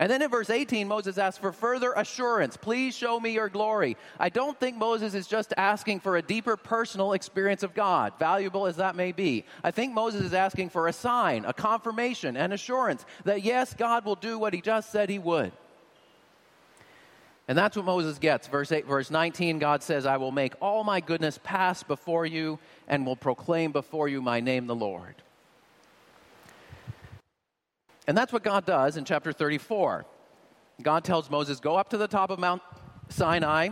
And 0.00 0.10
then 0.10 0.20
in 0.20 0.28
verse 0.28 0.50
18, 0.50 0.88
Moses 0.88 1.16
asks 1.16 1.38
for 1.38 1.52
further 1.52 1.92
assurance. 1.92 2.56
Please 2.56 2.96
show 2.96 3.20
me 3.20 3.30
your 3.30 3.48
glory. 3.48 3.96
I 4.18 4.30
don't 4.30 4.58
think 4.58 4.76
Moses 4.76 5.14
is 5.14 5.28
just 5.28 5.54
asking 5.56 6.00
for 6.00 6.16
a 6.16 6.22
deeper 6.22 6.56
personal 6.56 7.12
experience 7.12 7.62
of 7.62 7.72
God, 7.72 8.14
valuable 8.18 8.66
as 8.66 8.78
that 8.78 8.96
may 8.96 9.12
be. 9.12 9.44
I 9.62 9.70
think 9.70 9.94
Moses 9.94 10.22
is 10.22 10.34
asking 10.34 10.70
for 10.70 10.88
a 10.88 10.92
sign, 10.92 11.44
a 11.44 11.52
confirmation, 11.52 12.36
an 12.36 12.50
assurance 12.50 13.06
that 13.24 13.44
yes, 13.44 13.74
God 13.74 14.04
will 14.04 14.16
do 14.16 14.40
what 14.40 14.54
he 14.54 14.60
just 14.60 14.90
said 14.90 15.08
he 15.08 15.20
would. 15.20 15.52
And 17.46 17.58
that's 17.58 17.76
what 17.76 17.84
Moses 17.84 18.18
gets. 18.18 18.48
Verse 18.48 18.72
8, 18.72 18.86
verse 18.86 19.10
19, 19.10 19.58
God 19.58 19.82
says, 19.82 20.06
I 20.06 20.16
will 20.16 20.32
make 20.32 20.54
all 20.60 20.82
my 20.82 21.00
goodness 21.00 21.38
pass 21.42 21.82
before 21.82 22.24
you 22.24 22.58
and 22.88 23.04
will 23.04 23.16
proclaim 23.16 23.70
before 23.70 24.08
you 24.08 24.22
my 24.22 24.40
name, 24.40 24.66
the 24.66 24.74
Lord. 24.74 25.16
And 28.06 28.16
that's 28.16 28.32
what 28.32 28.42
God 28.42 28.64
does 28.64 28.96
in 28.96 29.04
chapter 29.04 29.32
34. 29.32 30.06
God 30.82 31.04
tells 31.04 31.30
Moses, 31.30 31.60
Go 31.60 31.76
up 31.76 31.90
to 31.90 31.98
the 31.98 32.08
top 32.08 32.30
of 32.30 32.38
Mount 32.38 32.62
Sinai. 33.08 33.70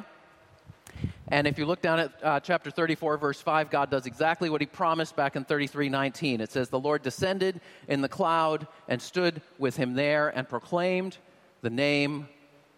And 1.29 1.47
if 1.47 1.59
you 1.59 1.65
look 1.65 1.81
down 1.81 1.99
at 1.99 2.13
uh, 2.23 2.41
chapter 2.41 2.71
34, 2.71 3.17
verse 3.17 3.41
5, 3.41 3.71
God 3.71 3.91
does 3.91 4.05
exactly 4.05 4.51
what 4.51 4.61
he 4.61 4.67
promised 4.67 5.17
back 5.17 5.35
in 5.35 5.45
33 5.45 5.89
19. 5.89 6.43
It 6.43 6.53
says, 6.53 6.69
The 6.69 6.79
Lord 6.79 7.03
descended 7.03 7.63
in 7.89 8.03
the 8.03 8.09
cloud 8.09 8.67
and 8.87 9.01
stood 9.01 9.41
with 9.59 9.77
him 9.77 9.95
there 9.95 10.29
and 10.29 10.47
proclaimed 10.47 11.17
the 11.63 11.71
name 11.71 12.29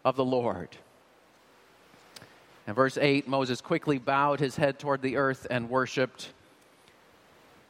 of 0.04 0.14
the 0.14 0.24
Lord. 0.24 0.76
And 2.66 2.74
verse 2.74 2.96
8, 2.96 3.28
Moses 3.28 3.60
quickly 3.60 3.98
bowed 3.98 4.40
his 4.40 4.56
head 4.56 4.78
toward 4.78 5.02
the 5.02 5.16
earth 5.16 5.46
and 5.50 5.68
worshiped. 5.68 6.32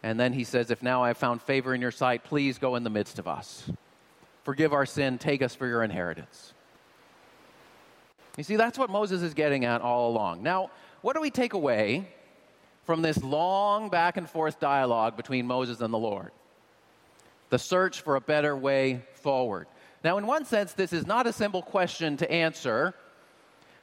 And 0.03 0.21
then 0.21 0.33
he 0.33 0.45
says, 0.45 0.71
If 0.71 0.83
now 0.83 1.03
I 1.03 1.09
have 1.09 1.17
found 1.17 1.43
favor 1.43 1.75
in 1.75 1.81
your 1.81 1.91
sight, 1.91 2.25
please 2.25 2.59
go 2.59 2.77
in 2.77 2.85
the 2.85 2.91
midst 2.91 3.19
of 3.19 3.27
us. 3.27 3.71
Forgive 4.45 4.73
our 4.73 4.87
sin, 4.87 5.19
take 5.19 5.43
us 5.43 5.55
for 5.55 5.67
your 5.67 5.83
inheritance. 5.83 6.53
You 8.37 8.45
see, 8.45 8.57
that's 8.57 8.79
what 8.79 8.91
Moses 8.91 9.23
is 9.23 9.35
getting 9.35 9.65
at 9.65 9.81
all 9.81 10.11
along. 10.11 10.43
Now, 10.43 10.71
what 11.03 11.15
do 11.15 11.21
we 11.21 11.31
take 11.31 11.55
away 11.55 12.09
from 12.85 13.01
this 13.01 13.23
long 13.23 13.89
back 13.89 14.17
and 14.17 14.29
forth 14.29 14.61
dialogue 14.61 15.17
between 15.17 15.47
Moses 15.47 15.81
and 15.81 15.93
the 15.93 15.99
Lord? 15.99 16.31
The 17.51 17.59
search 17.59 18.03
for 18.03 18.17
a 18.17 18.21
better 18.21 18.57
way 18.57 19.03
forward. 19.15 19.67
Now, 20.03 20.19
in 20.19 20.27
one 20.27 20.45
sense, 20.45 20.73
this 20.75 20.93
is 20.93 21.07
not 21.07 21.27
a 21.27 21.33
simple 21.33 21.63
question 21.63 22.17
to 22.19 22.31
answer 22.31 22.95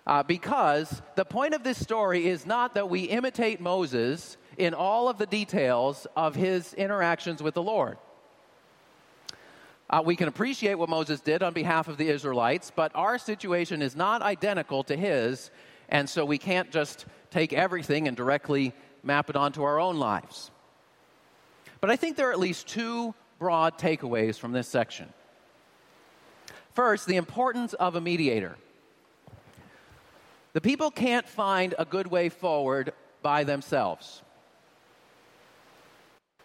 uh, 0.08 0.24
because 0.24 1.02
the 1.16 1.26
point 1.26 1.54
of 1.54 1.64
this 1.64 1.78
story 1.78 2.28
is 2.28 2.46
not 2.46 2.76
that 2.76 2.90
we 2.90 3.04
imitate 3.04 3.62
Moses 3.62 4.38
in 4.58 4.74
all 4.74 5.08
of 5.10 5.18
the 5.18 5.26
details 5.26 6.08
of 6.16 6.36
his 6.36 6.74
interactions 6.74 7.42
with 7.42 7.54
the 7.54 7.62
Lord. 7.62 7.98
Uh, 9.90 10.02
we 10.04 10.16
can 10.16 10.28
appreciate 10.28 10.76
what 10.76 10.90
Moses 10.90 11.20
did 11.20 11.44
on 11.44 11.54
behalf 11.54 11.88
of 11.88 11.98
the 11.98 12.08
Israelites, 12.08 12.72
but 12.74 12.92
our 12.96 13.18
situation 13.18 13.82
is 13.82 13.96
not 13.96 14.22
identical 14.22 14.84
to 14.86 14.96
his, 14.96 15.52
and 15.90 16.10
so 16.10 16.24
we 16.24 16.38
can't 16.38 16.72
just 16.72 17.06
take 17.30 17.52
everything 17.52 18.08
and 18.08 18.16
directly 18.16 18.74
map 19.04 19.30
it 19.30 19.36
onto 19.36 19.64
our 19.64 19.80
own 19.80 19.98
lives. 19.98 20.50
But 21.82 21.90
I 21.90 21.96
think 21.96 22.16
there 22.16 22.30
are 22.30 22.32
at 22.32 22.40
least 22.40 22.68
two 22.68 23.14
broad 23.38 23.78
takeaways 23.78 24.38
from 24.38 24.54
this 24.54 24.68
section. 24.68 25.12
First, 26.74 27.06
the 27.06 27.18
importance 27.18 27.74
of 27.74 27.96
a 27.96 28.02
mediator. 28.02 28.56
The 30.54 30.62
people 30.62 30.92
can't 30.92 31.28
find 31.28 31.74
a 31.80 31.86
good 31.86 32.08
way 32.08 32.30
forward 32.30 32.94
by 33.22 33.44
themselves. 33.44 34.22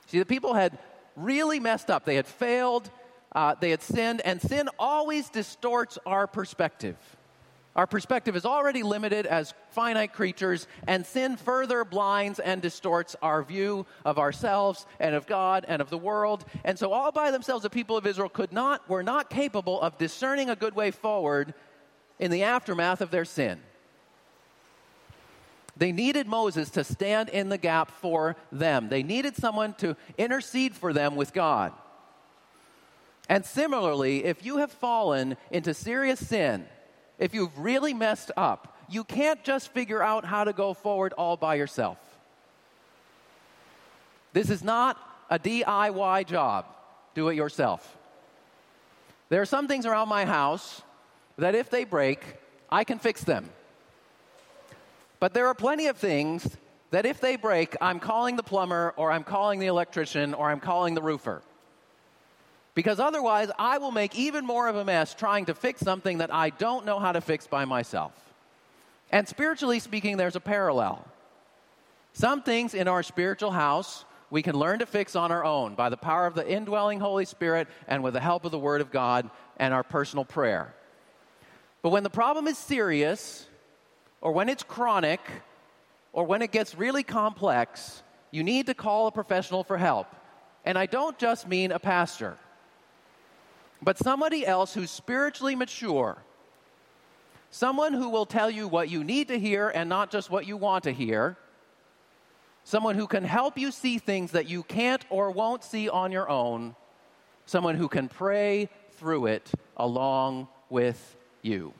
See, 0.07 0.19
the 0.19 0.27
people 0.27 0.55
had 0.55 0.79
really 1.17 1.59
messed 1.59 1.91
up. 1.91 2.05
They 2.05 2.15
had 2.15 2.27
failed, 2.27 2.91
uh, 3.33 3.57
they 3.61 3.71
had 3.71 3.83
sinned, 3.83 4.21
and 4.21 4.41
sin 4.41 4.69
always 4.79 5.29
distorts 5.29 5.99
our 6.07 6.27
perspective. 6.27 6.97
Our 7.75 7.87
perspective 7.87 8.37
is 8.37 8.47
already 8.47 8.83
limited 8.83 9.27
as 9.27 9.53
finite 9.71 10.15
creatures, 10.15 10.67
and 10.87 11.05
sin 11.05 11.37
further 11.37 11.85
blinds 11.85 12.39
and 12.39 12.63
distorts 12.63 13.17
our 13.21 13.43
view 13.43 13.85
of 14.05 14.19
ourselves 14.19 14.87
and 14.99 15.15
of 15.15 15.27
God 15.27 15.67
and 15.69 15.83
of 15.83 15.91
the 15.91 15.99
world. 15.99 16.47
And 16.65 16.79
so, 16.79 16.93
all 16.93 17.13
by 17.13 17.31
themselves, 17.31 17.65
the 17.65 17.71
people 17.71 17.97
of 17.97 18.07
Israel 18.07 18.31
could 18.31 18.53
not, 18.53 18.89
were 18.89 19.03
not 19.03 19.29
capable 19.29 19.79
of 19.81 19.99
discerning 19.99 20.49
a 20.49 20.57
good 20.57 20.75
way 20.75 20.91
forward 20.91 21.53
in 22.19 22.31
the 22.31 22.45
aftermath 22.45 23.03
of 23.03 23.11
their 23.11 23.27
sin. 23.27 23.61
They 25.77 25.93
needed 25.93 26.27
Moses 26.27 26.71
to 26.71 26.85
stand 26.85 27.29
in 27.29 27.51
the 27.51 27.59
gap 27.59 27.91
for 27.91 28.37
them. 28.51 28.89
They 28.89 29.03
needed 29.03 29.37
someone 29.37 29.75
to 29.75 29.97
intercede 30.17 30.75
for 30.75 30.93
them 30.93 31.17
with 31.17 31.33
God. 31.33 31.73
And 33.29 33.45
similarly, 33.45 34.25
if 34.25 34.45
you 34.45 34.59
have 34.59 34.71
fallen 34.71 35.37
into 35.51 35.75
serious 35.75 36.25
sin, 36.25 36.67
if 37.19 37.35
you've 37.35 37.59
really 37.59 37.93
messed 37.93 38.31
up, 38.37 38.77
you 38.89 39.05
can't 39.05 39.43
just 39.43 39.73
figure 39.73 40.03
out 40.03 40.25
how 40.25 40.45
to 40.45 40.53
go 40.53 40.73
forward 40.73 41.13
all 41.15 41.37
by 41.37 41.57
yourself. 41.57 41.99
This 44.33 44.49
is 44.49 44.63
not 44.63 44.99
a 45.29 45.39
DIY 45.39 46.27
job. 46.27 46.67
Do 47.15 47.29
it 47.29 47.35
yourself. 47.35 47.97
There 49.29 49.43
are 49.43 49.47
some 49.47 49.67
things 49.67 49.87
around 49.87 50.09
my 50.09 50.25
house 50.25 50.83
that 51.37 51.55
if 51.55 51.69
they 51.69 51.85
break, 51.85 52.21
I 52.71 52.85
can 52.85 52.99
fix 52.99 53.25
them. 53.25 53.49
But 55.19 55.35
there 55.35 55.47
are 55.47 55.55
plenty 55.55 55.87
of 55.87 55.97
things 55.97 56.57
that 56.91 57.07
if 57.07 57.21
they 57.21 57.37
break, 57.37 57.77
I'm 57.81 58.01
calling 58.01 58.37
the 58.37 58.43
plumber 58.43 58.95
or 58.97 59.11
I'm 59.11 59.25
calling 59.25 59.61
the 59.61 59.67
electrician 59.67 60.35
or 60.35 60.51
I'm 60.51 60.61
calling 60.61 60.95
the 60.95 61.03
roofer. 61.03 61.43
Because 62.75 63.01
otherwise, 63.01 63.51
I 63.59 63.79
will 63.79 63.91
make 63.91 64.15
even 64.15 64.45
more 64.45 64.69
of 64.69 64.77
a 64.77 64.85
mess 64.85 65.15
trying 65.15 65.47
to 65.47 65.55
fix 65.55 65.81
something 65.81 66.19
that 66.19 66.33
I 66.33 66.51
don't 66.51 66.85
know 66.85 66.99
how 66.99 67.13
to 67.13 67.23
fix 67.23 67.47
by 67.47 67.65
myself. 67.65 68.13
And 69.11 69.27
spiritually 69.27 69.81
speaking, 69.81 70.17
there's 70.17 70.37
a 70.37 70.41
parallel. 70.41 71.07
Some 72.13 72.43
things 72.43 72.75
in 72.75 72.87
our 72.87 73.03
spiritual 73.03 73.51
house 73.51 74.05
we 74.31 74.43
can 74.43 74.57
learn 74.57 74.81
to 74.81 74.87
fix 74.87 75.15
on 75.15 75.31
our 75.31 75.45
own 75.45 75.75
by 75.75 75.89
the 75.89 75.97
power 75.97 76.27
of 76.27 76.35
the 76.35 76.47
indwelling 76.47 77.01
Holy 77.01 77.25
Spirit 77.25 77.69
and 77.87 78.03
with 78.03 78.15
the 78.15 78.21
help 78.21 78.45
of 78.45 78.51
the 78.51 78.59
Word 78.59 78.81
of 78.81 78.91
God 78.91 79.31
and 79.57 79.73
our 79.73 79.83
personal 79.83 80.25
prayer. 80.25 80.75
But 81.83 81.91
when 81.91 82.03
the 82.03 82.11
problem 82.11 82.49
is 82.49 82.59
serious, 82.59 83.47
or 84.27 84.33
when 84.33 84.49
it's 84.49 84.65
chronic, 84.65 85.21
or 86.13 86.25
when 86.25 86.43
it 86.43 86.51
gets 86.51 86.75
really 86.75 87.05
complex, 87.05 88.03
you 88.33 88.43
need 88.43 88.67
to 88.67 88.75
call 88.75 89.07
a 89.07 89.13
professional 89.13 89.63
for 89.63 89.79
help. 89.79 90.09
And 90.65 90.77
I 90.77 90.87
don't 90.87 91.17
just 91.17 91.47
mean 91.47 91.71
a 91.71 91.79
pastor, 91.79 92.37
but 93.81 93.97
somebody 93.99 94.45
else 94.45 94.75
who's 94.75 94.91
spiritually 94.91 95.55
mature, 95.55 96.17
someone 97.53 97.93
who 97.93 98.09
will 98.09 98.27
tell 98.27 98.51
you 98.51 98.67
what 98.67 98.91
you 98.91 99.05
need 99.05 99.29
to 99.29 99.39
hear 99.39 99.69
and 99.69 99.89
not 99.89 100.11
just 100.11 100.29
what 100.29 100.45
you 100.45 100.57
want 100.57 100.83
to 100.85 100.91
hear, 100.91 101.37
someone 102.65 102.97
who 102.97 103.07
can 103.07 103.23
help 103.23 103.57
you 103.57 103.71
see 103.71 103.99
things 103.99 104.33
that 104.33 104.49
you 104.49 104.65
can't 104.65 105.05
or 105.09 105.31
won't 105.31 105.63
see 105.63 105.89
on 105.89 106.11
your 106.11 106.29
own, 106.29 106.75
someone 107.45 107.77
who 107.77 107.87
can 107.87 108.09
pray 108.09 108.69
through 108.95 109.27
it 109.27 109.53
along 109.77 110.49
with 110.69 111.17
you. 111.43 111.73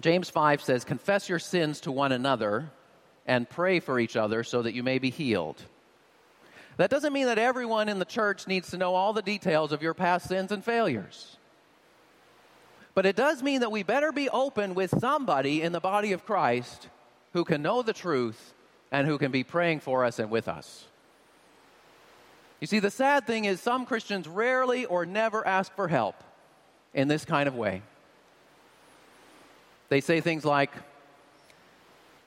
James 0.00 0.30
5 0.30 0.62
says, 0.62 0.84
Confess 0.84 1.28
your 1.28 1.38
sins 1.38 1.80
to 1.80 1.92
one 1.92 2.12
another 2.12 2.70
and 3.26 3.48
pray 3.48 3.80
for 3.80 3.98
each 3.98 4.16
other 4.16 4.44
so 4.44 4.62
that 4.62 4.74
you 4.74 4.82
may 4.82 4.98
be 4.98 5.10
healed. 5.10 5.62
That 6.76 6.90
doesn't 6.90 7.12
mean 7.12 7.26
that 7.26 7.38
everyone 7.38 7.88
in 7.88 7.98
the 7.98 8.04
church 8.04 8.46
needs 8.46 8.70
to 8.70 8.76
know 8.76 8.94
all 8.94 9.12
the 9.12 9.22
details 9.22 9.72
of 9.72 9.82
your 9.82 9.94
past 9.94 10.28
sins 10.28 10.52
and 10.52 10.64
failures. 10.64 11.36
But 12.94 13.04
it 13.04 13.16
does 13.16 13.42
mean 13.42 13.60
that 13.60 13.72
we 13.72 13.82
better 13.82 14.12
be 14.12 14.28
open 14.28 14.74
with 14.74 14.98
somebody 14.98 15.62
in 15.62 15.72
the 15.72 15.80
body 15.80 16.12
of 16.12 16.24
Christ 16.24 16.88
who 17.32 17.44
can 17.44 17.62
know 17.62 17.82
the 17.82 17.92
truth 17.92 18.54
and 18.90 19.06
who 19.06 19.18
can 19.18 19.32
be 19.32 19.44
praying 19.44 19.80
for 19.80 20.04
us 20.04 20.18
and 20.18 20.30
with 20.30 20.48
us. 20.48 20.86
You 22.60 22.66
see, 22.66 22.78
the 22.80 22.90
sad 22.90 23.26
thing 23.26 23.44
is, 23.44 23.60
some 23.60 23.86
Christians 23.86 24.26
rarely 24.26 24.84
or 24.84 25.06
never 25.06 25.46
ask 25.46 25.74
for 25.74 25.86
help 25.88 26.16
in 26.94 27.06
this 27.06 27.24
kind 27.24 27.46
of 27.48 27.54
way. 27.54 27.82
They 29.88 30.00
say 30.00 30.20
things 30.20 30.44
like, 30.44 30.72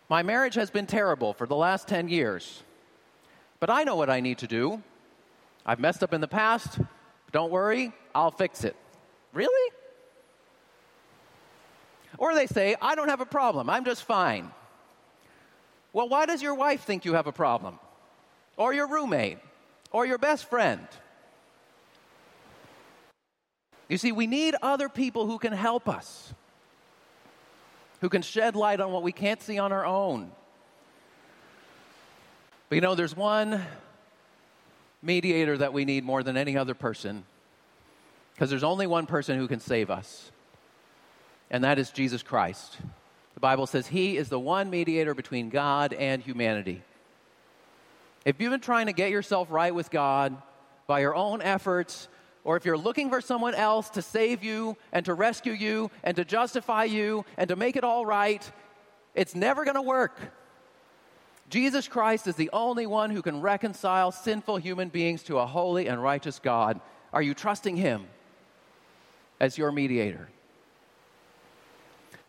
My 0.10 0.24
marriage 0.24 0.56
has 0.56 0.69
been 0.69 0.88
terrible 0.88 1.34
for 1.34 1.45
the 1.45 1.56
last 1.56 1.88
10 1.88 2.10
years, 2.10 2.63
but 3.60 3.69
I 3.69 3.84
know 3.84 3.95
what 3.95 4.10
I 4.10 4.19
need 4.19 4.39
to 4.39 4.47
do. 4.47 4.82
I've 5.65 5.80
messed 5.80 6.04
up 6.04 6.13
in 6.13 6.21
the 6.21 6.28
past. 6.28 6.80
Don't 7.32 7.52
worry, 7.52 7.93
I'll 8.15 8.32
fix 8.32 8.63
it. 8.63 8.76
Really? 9.32 9.71
Or 12.17 12.34
they 12.34 12.47
say, 12.47 12.76
I 12.82 12.95
don't 12.95 13.10
have 13.10 13.21
a 13.21 13.26
problem, 13.26 13.69
I'm 13.69 13.86
just 13.86 14.04
fine. 14.04 14.52
Well, 15.93 16.10
why 16.10 16.26
does 16.26 16.41
your 16.41 16.56
wife 16.56 16.84
think 16.84 17.06
you 17.06 17.13
have 17.13 17.28
a 17.28 17.32
problem? 17.32 17.78
Or 18.58 18.74
your 18.74 18.88
roommate? 18.88 19.39
Or 19.91 20.06
your 20.06 20.17
best 20.17 20.50
friend? 20.50 20.88
You 23.89 23.97
see, 23.97 24.13
we 24.13 24.26
need 24.26 24.56
other 24.62 24.88
people 24.88 25.28
who 25.28 25.38
can 25.38 25.52
help 25.52 25.89
us 25.89 26.34
who 28.01 28.09
can 28.09 28.21
shed 28.21 28.55
light 28.55 28.79
on 28.79 28.91
what 28.91 29.03
we 29.03 29.11
can't 29.11 29.41
see 29.41 29.57
on 29.57 29.71
our 29.71 29.85
own. 29.85 30.31
But 32.67 32.75
you 32.75 32.81
know, 32.81 32.95
there's 32.95 33.15
one 33.15 33.61
mediator 35.01 35.57
that 35.57 35.73
we 35.73 35.85
need 35.85 36.03
more 36.03 36.23
than 36.23 36.35
any 36.35 36.57
other 36.57 36.73
person 36.73 37.23
because 38.33 38.49
there's 38.49 38.63
only 38.63 38.87
one 38.87 39.05
person 39.05 39.37
who 39.37 39.47
can 39.47 39.59
save 39.59 39.89
us, 39.89 40.31
and 41.49 41.63
that 41.63 41.77
is 41.77 41.91
Jesus 41.91 42.23
Christ. 42.23 42.77
The 43.35 43.39
Bible 43.39 43.67
says 43.67 43.87
he 43.87 44.17
is 44.17 44.29
the 44.29 44.39
one 44.39 44.69
mediator 44.69 45.13
between 45.13 45.49
God 45.49 45.93
and 45.93 46.21
humanity. 46.21 46.81
If 48.25 48.39
you've 48.39 48.51
been 48.51 48.59
trying 48.59 48.87
to 48.87 48.93
get 48.93 49.09
yourself 49.09 49.47
right 49.51 49.73
with 49.73 49.91
God 49.91 50.35
by 50.87 50.99
your 50.99 51.15
own 51.15 51.41
efforts, 51.41 52.07
or 52.43 52.58
if 52.58 52.65
you're 52.65 52.77
looking 52.77 53.10
for 53.10 53.21
someone 53.21 53.54
else 53.54 53.89
to 53.91 54.01
save 54.01 54.43
you 54.43 54.75
and 54.91 55.06
to 55.06 55.13
rescue 55.13 55.54
you 55.54 55.91
and 56.04 56.15
to 56.15 56.25
justify 56.25 56.86
you 56.86 57.25
and 57.38 57.47
to 57.49 57.56
make 57.56 57.75
it 57.75 57.84
all 57.84 58.06
right, 58.06 58.51
it's 59.13 59.36
never 59.36 59.63
going 59.63 59.75
to 59.75 59.82
work. 59.82 60.17
Jesus 61.49 61.88
Christ 61.88 62.27
is 62.27 62.36
the 62.36 62.49
only 62.54 62.88
one 62.88 63.10
who 63.10 63.21
can 63.21 63.41
reconcile 63.41 64.12
sinful 64.12 64.58
human 64.58 64.89
beings 64.89 65.21
to 65.23 65.38
a 65.38 65.45
holy 65.45 65.88
and 65.88 66.01
righteous 66.01 66.39
God. 66.39 66.80
Are 67.12 67.21
you 67.21 67.34
trusting 67.34 67.75
Him 67.75 68.06
as 69.39 69.58
your 69.58 69.71
mediator? 69.71 70.30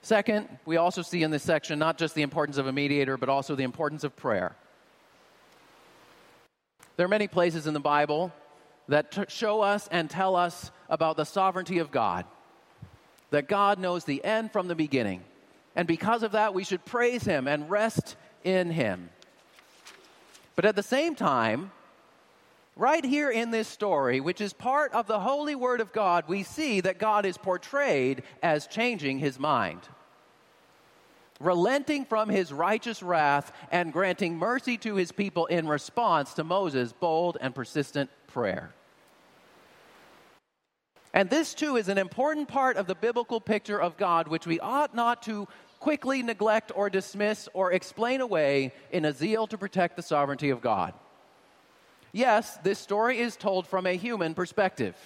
Second, 0.02 0.48
we 0.66 0.76
also 0.76 1.02
see 1.02 1.22
in 1.22 1.30
this 1.30 1.44
section 1.44 1.78
not 1.78 1.96
just 1.96 2.16
the 2.16 2.22
importance 2.22 2.58
of 2.58 2.66
a 2.66 2.72
mediator, 2.72 3.16
but 3.16 3.28
also 3.28 3.54
the 3.54 3.62
importance 3.62 4.02
of 4.02 4.16
prayer. 4.16 4.56
There 6.96 7.06
are 7.06 7.08
many 7.08 7.28
places 7.28 7.68
in 7.68 7.74
the 7.74 7.80
Bible 7.80 8.32
that 8.88 9.12
t- 9.12 9.24
show 9.28 9.60
us 9.60 9.88
and 9.90 10.08
tell 10.08 10.36
us 10.36 10.70
about 10.88 11.16
the 11.16 11.24
sovereignty 11.24 11.78
of 11.78 11.90
God, 11.90 12.24
that 13.30 13.48
God 13.48 13.78
knows 13.78 14.04
the 14.04 14.24
end 14.24 14.52
from 14.52 14.68
the 14.68 14.74
beginning. 14.74 15.22
And 15.74 15.88
because 15.88 16.22
of 16.22 16.32
that, 16.32 16.54
we 16.54 16.64
should 16.64 16.84
praise 16.84 17.24
Him 17.24 17.48
and 17.48 17.70
rest 17.70 18.16
in 18.44 18.70
Him. 18.70 19.10
But 20.54 20.64
at 20.64 20.76
the 20.76 20.82
same 20.82 21.14
time, 21.14 21.70
right 22.76 23.04
here 23.04 23.30
in 23.30 23.50
this 23.50 23.68
story, 23.68 24.20
which 24.20 24.40
is 24.40 24.52
part 24.52 24.92
of 24.92 25.06
the 25.06 25.20
holy 25.20 25.54
word 25.54 25.80
of 25.80 25.92
God, 25.92 26.24
we 26.28 26.42
see 26.42 26.80
that 26.80 26.98
God 26.98 27.24
is 27.24 27.38
portrayed 27.38 28.22
as 28.42 28.66
changing 28.66 29.18
His 29.18 29.38
mind 29.38 29.80
relenting 31.42 32.04
from 32.04 32.28
his 32.28 32.52
righteous 32.52 33.02
wrath 33.02 33.52
and 33.70 33.92
granting 33.92 34.36
mercy 34.36 34.78
to 34.78 34.94
his 34.94 35.12
people 35.12 35.46
in 35.46 35.66
response 35.66 36.34
to 36.34 36.44
Moses' 36.44 36.92
bold 36.92 37.36
and 37.40 37.54
persistent 37.54 38.10
prayer. 38.32 38.72
And 41.14 41.28
this, 41.28 41.52
too, 41.52 41.76
is 41.76 41.88
an 41.88 41.98
important 41.98 42.48
part 42.48 42.76
of 42.76 42.86
the 42.86 42.94
biblical 42.94 43.40
picture 43.40 43.80
of 43.80 43.96
God, 43.96 44.28
which 44.28 44.46
we 44.46 44.58
ought 44.60 44.94
not 44.94 45.22
to 45.24 45.46
quickly 45.78 46.22
neglect 46.22 46.72
or 46.74 46.88
dismiss 46.88 47.48
or 47.52 47.72
explain 47.72 48.20
away 48.20 48.72
in 48.90 49.04
a 49.04 49.12
zeal 49.12 49.46
to 49.48 49.58
protect 49.58 49.96
the 49.96 50.02
sovereignty 50.02 50.48
of 50.48 50.62
God. 50.62 50.94
Yes, 52.12 52.56
this 52.62 52.78
story 52.78 53.18
is 53.18 53.36
told 53.36 53.66
from 53.66 53.86
a 53.86 53.96
human 53.96 54.32
perspective. 54.32 54.96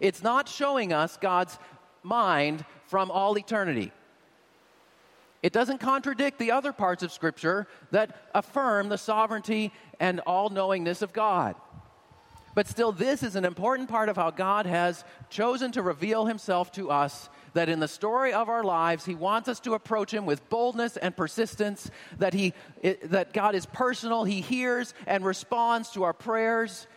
It's 0.00 0.22
not 0.22 0.48
showing 0.48 0.92
us 0.92 1.16
God's 1.16 1.58
mind 2.02 2.64
from 2.86 3.10
all 3.10 3.36
eternity. 3.38 3.92
It 5.42 5.52
doesn't 5.52 5.78
contradict 5.78 6.38
the 6.38 6.50
other 6.50 6.72
parts 6.72 7.02
of 7.02 7.12
Scripture 7.12 7.66
that 7.90 8.16
affirm 8.34 8.88
the 8.88 8.98
sovereignty 8.98 9.72
and 10.00 10.20
all 10.20 10.50
knowingness 10.50 11.00
of 11.00 11.12
God. 11.12 11.54
But 12.58 12.66
still, 12.66 12.90
this 12.90 13.22
is 13.22 13.36
an 13.36 13.44
important 13.44 13.88
part 13.88 14.08
of 14.08 14.16
how 14.16 14.32
God 14.32 14.66
has 14.66 15.04
chosen 15.30 15.70
to 15.70 15.80
reveal 15.80 16.26
himself 16.26 16.72
to 16.72 16.90
us. 16.90 17.28
That 17.52 17.68
in 17.68 17.78
the 17.78 17.86
story 17.86 18.32
of 18.32 18.48
our 18.48 18.64
lives, 18.64 19.04
He 19.04 19.14
wants 19.14 19.48
us 19.48 19.60
to 19.60 19.74
approach 19.74 20.12
Him 20.12 20.26
with 20.26 20.48
boldness 20.48 20.96
and 20.96 21.16
persistence, 21.16 21.88
that, 22.18 22.34
he, 22.34 22.54
that 23.04 23.32
God 23.32 23.54
is 23.54 23.64
personal, 23.64 24.24
He 24.24 24.40
hears 24.40 24.92
and 25.06 25.24
responds 25.24 25.90
to 25.90 26.02
our 26.02 26.12
prayers. 26.12 26.88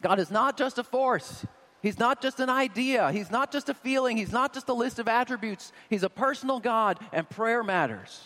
God 0.00 0.20
is 0.20 0.30
not 0.30 0.56
just 0.56 0.78
a 0.78 0.84
force, 0.84 1.44
He's 1.82 1.98
not 1.98 2.22
just 2.22 2.38
an 2.38 2.48
idea, 2.48 3.10
He's 3.10 3.32
not 3.32 3.50
just 3.50 3.68
a 3.68 3.74
feeling, 3.74 4.16
He's 4.16 4.30
not 4.30 4.54
just 4.54 4.68
a 4.68 4.72
list 4.72 5.00
of 5.00 5.08
attributes. 5.08 5.72
He's 5.90 6.04
a 6.04 6.08
personal 6.08 6.60
God, 6.60 7.00
and 7.12 7.28
prayer 7.28 7.64
matters. 7.64 8.22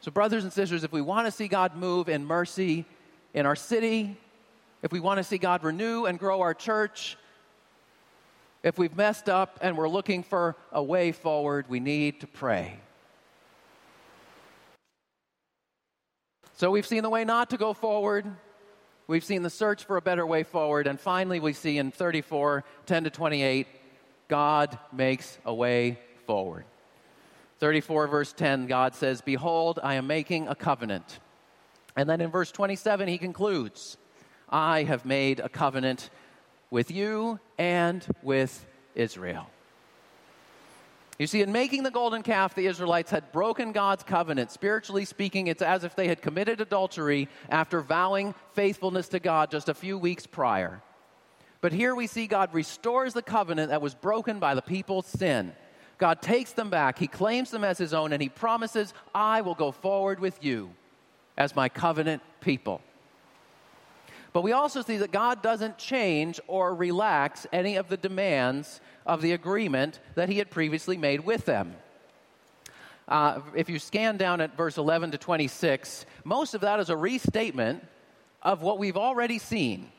So, 0.00 0.10
brothers 0.10 0.42
and 0.42 0.52
sisters, 0.52 0.82
if 0.82 0.90
we 0.90 1.00
want 1.00 1.28
to 1.28 1.30
see 1.30 1.46
God 1.46 1.76
move 1.76 2.08
in 2.08 2.24
mercy 2.24 2.86
in 3.34 3.46
our 3.46 3.54
city, 3.54 4.16
if 4.82 4.92
we 4.92 5.00
want 5.00 5.18
to 5.18 5.24
see 5.24 5.38
God 5.38 5.62
renew 5.62 6.06
and 6.06 6.18
grow 6.18 6.40
our 6.40 6.54
church, 6.54 7.16
if 8.62 8.78
we've 8.78 8.96
messed 8.96 9.28
up 9.28 9.58
and 9.62 9.76
we're 9.76 9.88
looking 9.88 10.22
for 10.22 10.56
a 10.70 10.82
way 10.82 11.12
forward, 11.12 11.66
we 11.68 11.80
need 11.80 12.20
to 12.20 12.26
pray. 12.26 12.78
So 16.54 16.70
we've 16.70 16.86
seen 16.86 17.02
the 17.02 17.10
way 17.10 17.24
not 17.24 17.50
to 17.50 17.56
go 17.56 17.72
forward. 17.72 18.24
We've 19.08 19.24
seen 19.24 19.42
the 19.42 19.50
search 19.50 19.84
for 19.84 19.96
a 19.96 20.02
better 20.02 20.24
way 20.24 20.44
forward. 20.44 20.86
And 20.86 21.00
finally, 21.00 21.40
we 21.40 21.52
see 21.52 21.78
in 21.78 21.90
34, 21.90 22.62
10 22.86 23.04
to 23.04 23.10
28, 23.10 23.66
God 24.28 24.78
makes 24.92 25.38
a 25.44 25.52
way 25.52 25.98
forward. 26.26 26.64
34, 27.58 28.06
verse 28.06 28.32
10, 28.32 28.66
God 28.66 28.94
says, 28.94 29.20
Behold, 29.20 29.80
I 29.82 29.94
am 29.94 30.06
making 30.06 30.48
a 30.48 30.54
covenant. 30.54 31.18
And 31.96 32.08
then 32.08 32.20
in 32.20 32.30
verse 32.30 32.50
27, 32.52 33.08
he 33.08 33.18
concludes, 33.18 33.96
I 34.52 34.82
have 34.84 35.06
made 35.06 35.40
a 35.40 35.48
covenant 35.48 36.10
with 36.70 36.90
you 36.90 37.40
and 37.58 38.06
with 38.22 38.66
Israel. 38.94 39.48
You 41.18 41.26
see, 41.26 41.40
in 41.40 41.52
making 41.52 41.84
the 41.84 41.90
golden 41.90 42.22
calf, 42.22 42.54
the 42.54 42.66
Israelites 42.66 43.10
had 43.10 43.32
broken 43.32 43.72
God's 43.72 44.02
covenant. 44.02 44.50
Spiritually 44.50 45.04
speaking, 45.04 45.46
it's 45.46 45.62
as 45.62 45.84
if 45.84 45.94
they 45.94 46.08
had 46.08 46.20
committed 46.20 46.60
adultery 46.60 47.28
after 47.48 47.80
vowing 47.80 48.34
faithfulness 48.52 49.08
to 49.08 49.20
God 49.20 49.50
just 49.50 49.68
a 49.68 49.74
few 49.74 49.96
weeks 49.98 50.26
prior. 50.26 50.82
But 51.60 51.72
here 51.72 51.94
we 51.94 52.06
see 52.06 52.26
God 52.26 52.52
restores 52.52 53.14
the 53.14 53.22
covenant 53.22 53.70
that 53.70 53.80
was 53.80 53.94
broken 53.94 54.38
by 54.38 54.54
the 54.54 54.62
people's 54.62 55.06
sin. 55.06 55.52
God 55.98 56.20
takes 56.20 56.52
them 56.52 56.70
back, 56.70 56.98
He 56.98 57.06
claims 57.06 57.50
them 57.50 57.62
as 57.62 57.78
His 57.78 57.94
own, 57.94 58.12
and 58.12 58.20
He 58.20 58.28
promises, 58.28 58.92
I 59.14 59.42
will 59.42 59.54
go 59.54 59.70
forward 59.70 60.18
with 60.18 60.42
you 60.44 60.70
as 61.38 61.54
my 61.54 61.68
covenant 61.68 62.22
people. 62.40 62.80
But 64.32 64.42
we 64.42 64.52
also 64.52 64.82
see 64.82 64.98
that 64.98 65.12
God 65.12 65.42
doesn't 65.42 65.78
change 65.78 66.40
or 66.46 66.74
relax 66.74 67.46
any 67.52 67.76
of 67.76 67.88
the 67.88 67.96
demands 67.96 68.80
of 69.04 69.20
the 69.20 69.32
agreement 69.32 70.00
that 70.14 70.28
he 70.28 70.38
had 70.38 70.50
previously 70.50 70.96
made 70.96 71.20
with 71.20 71.44
them. 71.44 71.74
Uh, 73.08 73.40
if 73.54 73.68
you 73.68 73.78
scan 73.78 74.16
down 74.16 74.40
at 74.40 74.56
verse 74.56 74.78
11 74.78 75.10
to 75.10 75.18
26, 75.18 76.06
most 76.24 76.54
of 76.54 76.62
that 76.62 76.80
is 76.80 76.88
a 76.88 76.96
restatement 76.96 77.84
of 78.42 78.62
what 78.62 78.78
we've 78.78 78.96
already 78.96 79.38
seen. 79.38 79.90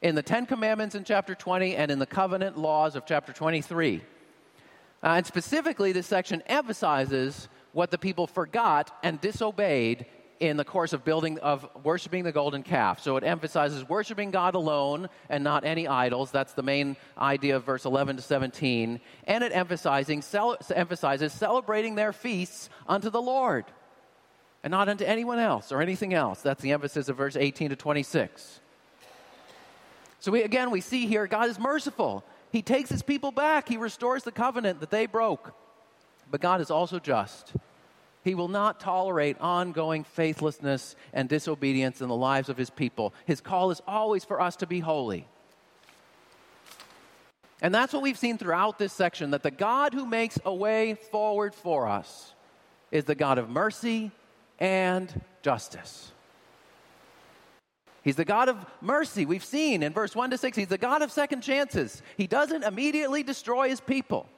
in 0.00 0.16
the 0.16 0.22
Ten 0.22 0.46
Commandments 0.46 0.96
in 0.96 1.04
chapter 1.04 1.32
20 1.32 1.76
and 1.76 1.88
in 1.90 2.00
the 2.00 2.06
covenant 2.06 2.58
laws 2.58 2.96
of 2.96 3.06
chapter 3.06 3.32
23. 3.32 4.02
Uh, 5.02 5.06
and 5.06 5.24
specifically, 5.24 5.92
this 5.92 6.08
section 6.08 6.42
emphasizes 6.46 7.48
what 7.72 7.92
the 7.92 7.98
people 7.98 8.26
forgot 8.26 8.96
and 9.04 9.20
disobeyed 9.20 10.06
in 10.42 10.56
the 10.56 10.64
course 10.64 10.92
of 10.92 11.04
building 11.04 11.38
of 11.38 11.68
worshiping 11.84 12.24
the 12.24 12.32
golden 12.32 12.64
calf. 12.64 12.98
So 12.98 13.16
it 13.16 13.22
emphasizes 13.22 13.88
worshiping 13.88 14.32
God 14.32 14.56
alone 14.56 15.08
and 15.28 15.44
not 15.44 15.64
any 15.64 15.86
idols. 15.86 16.32
That's 16.32 16.52
the 16.52 16.64
main 16.64 16.96
idea 17.16 17.54
of 17.54 17.62
verse 17.62 17.84
11 17.84 18.16
to 18.16 18.22
17. 18.22 19.00
And 19.28 19.44
it 19.44 19.52
emphasizing 19.54 20.20
cel- 20.20 20.58
emphasizes 20.74 21.32
celebrating 21.32 21.94
their 21.94 22.12
feasts 22.12 22.70
unto 22.88 23.08
the 23.08 23.22
Lord 23.22 23.66
and 24.64 24.72
not 24.72 24.88
unto 24.88 25.04
anyone 25.04 25.38
else 25.38 25.70
or 25.70 25.80
anything 25.80 26.12
else. 26.12 26.42
That's 26.42 26.60
the 26.60 26.72
emphasis 26.72 27.08
of 27.08 27.16
verse 27.16 27.36
18 27.36 27.70
to 27.70 27.76
26. 27.76 28.60
So 30.18 30.32
we, 30.32 30.42
again, 30.42 30.72
we 30.72 30.80
see 30.80 31.06
here 31.06 31.28
God 31.28 31.50
is 31.50 31.58
merciful. 31.60 32.24
He 32.50 32.62
takes 32.62 32.90
his 32.90 33.02
people 33.02 33.30
back. 33.30 33.68
He 33.68 33.76
restores 33.76 34.24
the 34.24 34.32
covenant 34.32 34.80
that 34.80 34.90
they 34.90 35.06
broke. 35.06 35.54
But 36.28 36.40
God 36.40 36.60
is 36.60 36.70
also 36.72 36.98
just. 36.98 37.52
He 38.22 38.34
will 38.34 38.48
not 38.48 38.78
tolerate 38.78 39.36
ongoing 39.40 40.04
faithlessness 40.04 40.94
and 41.12 41.28
disobedience 41.28 42.00
in 42.00 42.08
the 42.08 42.16
lives 42.16 42.48
of 42.48 42.56
his 42.56 42.70
people. 42.70 43.12
His 43.26 43.40
call 43.40 43.70
is 43.70 43.82
always 43.86 44.24
for 44.24 44.40
us 44.40 44.56
to 44.56 44.66
be 44.66 44.80
holy. 44.80 45.26
And 47.60 47.74
that's 47.74 47.92
what 47.92 48.02
we've 48.02 48.18
seen 48.18 48.38
throughout 48.38 48.78
this 48.78 48.92
section 48.92 49.30
that 49.30 49.42
the 49.42 49.50
God 49.50 49.94
who 49.94 50.06
makes 50.06 50.38
a 50.44 50.54
way 50.54 50.94
forward 50.94 51.54
for 51.54 51.88
us 51.88 52.34
is 52.90 53.04
the 53.04 53.14
God 53.14 53.38
of 53.38 53.48
mercy 53.48 54.10
and 54.58 55.20
justice. 55.42 56.12
He's 58.02 58.16
the 58.16 58.24
God 58.24 58.48
of 58.48 58.64
mercy. 58.80 59.26
We've 59.26 59.44
seen 59.44 59.82
in 59.82 59.92
verse 59.92 60.14
1 60.14 60.30
to 60.30 60.38
6, 60.38 60.56
he's 60.56 60.66
the 60.66 60.78
God 60.78 61.02
of 61.02 61.12
second 61.12 61.42
chances. 61.42 62.02
He 62.16 62.26
doesn't 62.26 62.64
immediately 62.64 63.22
destroy 63.22 63.68
his 63.68 63.80
people. 63.80 64.28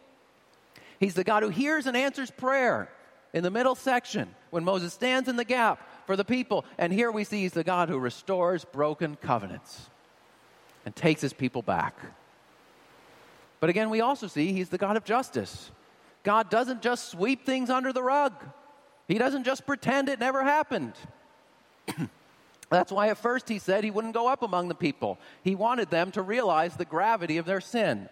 He's 1.01 1.15
the 1.15 1.25
God 1.25 1.43
who 1.43 1.49
hears 1.49 1.87
and 1.87 1.97
answers 1.97 2.31
prayer 2.31 2.91
in 3.35 3.43
the 3.43 3.51
middle 3.51 3.75
section 3.75 4.33
when 4.51 4.65
Moses 4.65 4.95
stands 4.95 5.29
in 5.29 5.37
the 5.37 5.45
gap 5.45 5.87
for 6.07 6.17
the 6.17 6.25
people. 6.25 6.65
And 6.79 6.93
here 6.93 7.11
we 7.11 7.25
see 7.25 7.43
he's 7.43 7.53
the 7.53 7.65
God 7.65 7.91
who 7.91 7.99
restores 7.99 8.65
broken 8.65 9.17
covenants 9.17 9.91
and 10.87 10.95
takes 10.95 11.21
his 11.21 11.33
people 11.33 11.61
back. 11.61 11.99
But 13.59 13.71
again, 13.71 13.91
we 13.91 14.01
also 14.01 14.29
see 14.29 14.53
he's 14.53 14.69
the 14.69 14.79
God 14.79 14.97
of 14.97 15.05
justice. 15.05 15.71
God 16.23 16.49
doesn't 16.49 16.81
just 16.81 17.11
sweep 17.11 17.45
things 17.45 17.71
under 17.71 17.93
the 17.93 18.03
rug, 18.03 18.33
he 19.09 19.19
doesn't 19.19 19.45
just 19.45 19.67
pretend 19.67 20.09
it 20.09 20.21
never 20.21 20.43
happened. 20.43 20.95
That's 22.71 22.91
why 22.91 23.09
at 23.09 23.19
first 23.19 23.49
he 23.49 23.59
said 23.59 23.85
he 23.85 23.91
wouldn't 23.91 24.15
go 24.15 24.27
up 24.29 24.43
among 24.43 24.69
the 24.69 24.75
people. 24.75 25.19
He 25.43 25.55
wanted 25.55 25.91
them 25.91 26.11
to 26.13 26.23
realize 26.23 26.77
the 26.77 26.87
gravity 26.87 27.37
of 27.37 27.45
their 27.45 27.61
sin. 27.61 28.09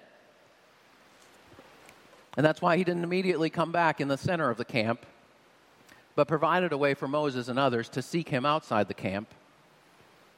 And 2.36 2.46
that's 2.46 2.62
why 2.62 2.76
he 2.76 2.84
didn't 2.84 3.04
immediately 3.04 3.50
come 3.50 3.72
back 3.72 4.00
in 4.00 4.08
the 4.08 4.16
center 4.16 4.48
of 4.50 4.56
the 4.56 4.64
camp, 4.64 5.04
but 6.14 6.28
provided 6.28 6.72
a 6.72 6.76
way 6.76 6.94
for 6.94 7.08
Moses 7.08 7.48
and 7.48 7.58
others 7.58 7.88
to 7.90 8.02
seek 8.02 8.28
him 8.28 8.44
outside 8.44 8.88
the 8.88 8.94
camp. 8.94 9.28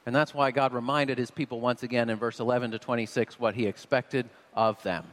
And 0.05 0.15
that's 0.15 0.33
why 0.33 0.51
God 0.51 0.73
reminded 0.73 1.17
his 1.17 1.31
people 1.31 1.59
once 1.59 1.83
again 1.83 2.09
in 2.09 2.17
verse 2.17 2.39
11 2.39 2.71
to 2.71 2.79
26 2.79 3.39
what 3.39 3.55
he 3.55 3.65
expected 3.65 4.29
of 4.53 4.81
them. 4.83 5.05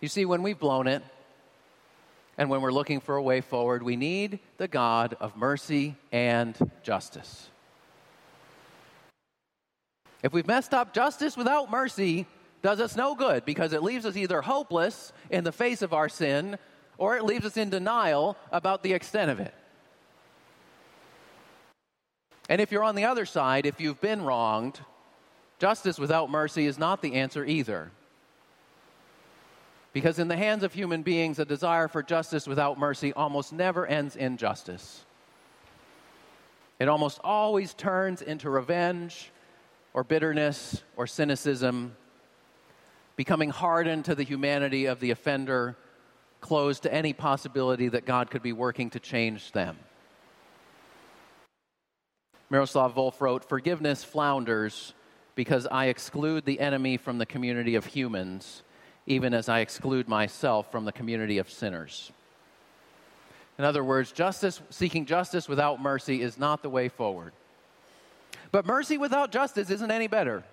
You 0.00 0.08
see, 0.08 0.24
when 0.24 0.42
we've 0.42 0.58
blown 0.58 0.86
it, 0.88 1.02
and 2.38 2.48
when 2.48 2.62
we're 2.62 2.72
looking 2.72 3.00
for 3.00 3.16
a 3.16 3.22
way 3.22 3.40
forward, 3.40 3.82
we 3.82 3.96
need 3.96 4.38
the 4.56 4.66
God 4.66 5.16
of 5.20 5.36
mercy 5.36 5.96
and 6.10 6.56
justice. 6.82 7.50
If 10.22 10.32
we've 10.32 10.46
messed 10.46 10.72
up, 10.72 10.94
justice 10.94 11.36
without 11.36 11.70
mercy 11.70 12.26
does 12.62 12.80
us 12.80 12.96
no 12.96 13.14
good 13.14 13.44
because 13.44 13.72
it 13.72 13.82
leaves 13.82 14.06
us 14.06 14.16
either 14.16 14.40
hopeless 14.40 15.12
in 15.30 15.44
the 15.44 15.52
face 15.52 15.82
of 15.82 15.92
our 15.92 16.08
sin 16.08 16.58
or 17.02 17.16
it 17.16 17.24
leaves 17.24 17.44
us 17.44 17.56
in 17.56 17.68
denial 17.68 18.36
about 18.52 18.84
the 18.84 18.92
extent 18.92 19.28
of 19.28 19.40
it. 19.40 19.52
And 22.48 22.60
if 22.60 22.70
you're 22.70 22.84
on 22.84 22.94
the 22.94 23.06
other 23.06 23.26
side, 23.26 23.66
if 23.66 23.80
you've 23.80 24.00
been 24.00 24.22
wronged, 24.22 24.78
justice 25.58 25.98
without 25.98 26.30
mercy 26.30 26.64
is 26.64 26.78
not 26.78 27.02
the 27.02 27.14
answer 27.14 27.44
either. 27.44 27.90
Because 29.92 30.20
in 30.20 30.28
the 30.28 30.36
hands 30.36 30.62
of 30.62 30.74
human 30.74 31.02
beings, 31.02 31.40
a 31.40 31.44
desire 31.44 31.88
for 31.88 32.04
justice 32.04 32.46
without 32.46 32.78
mercy 32.78 33.12
almost 33.12 33.52
never 33.52 33.84
ends 33.84 34.14
in 34.14 34.36
justice. 34.36 35.04
It 36.78 36.88
almost 36.88 37.18
always 37.24 37.74
turns 37.74 38.22
into 38.22 38.48
revenge 38.48 39.32
or 39.92 40.04
bitterness 40.04 40.84
or 40.96 41.08
cynicism, 41.08 41.96
becoming 43.16 43.50
hardened 43.50 44.04
to 44.04 44.14
the 44.14 44.22
humanity 44.22 44.86
of 44.86 45.00
the 45.00 45.10
offender, 45.10 45.76
closed 46.42 46.82
to 46.82 46.92
any 46.92 47.14
possibility 47.14 47.88
that 47.88 48.04
God 48.04 48.30
could 48.30 48.42
be 48.42 48.52
working 48.52 48.90
to 48.90 49.00
change 49.00 49.52
them. 49.52 49.78
Miroslav 52.50 52.94
Volf 52.94 53.18
wrote 53.22 53.48
Forgiveness 53.48 54.04
flounders 54.04 54.92
because 55.34 55.66
I 55.66 55.86
exclude 55.86 56.44
the 56.44 56.60
enemy 56.60 56.98
from 56.98 57.16
the 57.16 57.24
community 57.24 57.76
of 57.76 57.86
humans 57.86 58.62
even 59.06 59.34
as 59.34 59.48
I 59.48 59.60
exclude 59.60 60.08
myself 60.08 60.70
from 60.70 60.84
the 60.84 60.92
community 60.92 61.38
of 61.38 61.50
sinners. 61.50 62.12
In 63.58 63.64
other 63.64 63.84
words, 63.84 64.12
justice, 64.12 64.60
seeking 64.70 65.06
justice 65.06 65.48
without 65.48 65.80
mercy 65.80 66.22
is 66.22 66.38
not 66.38 66.62
the 66.62 66.70
way 66.70 66.88
forward. 66.88 67.32
But 68.50 68.66
mercy 68.66 68.98
without 68.98 69.32
justice 69.32 69.70
isn't 69.70 69.90
any 69.90 70.06
better. 70.06 70.44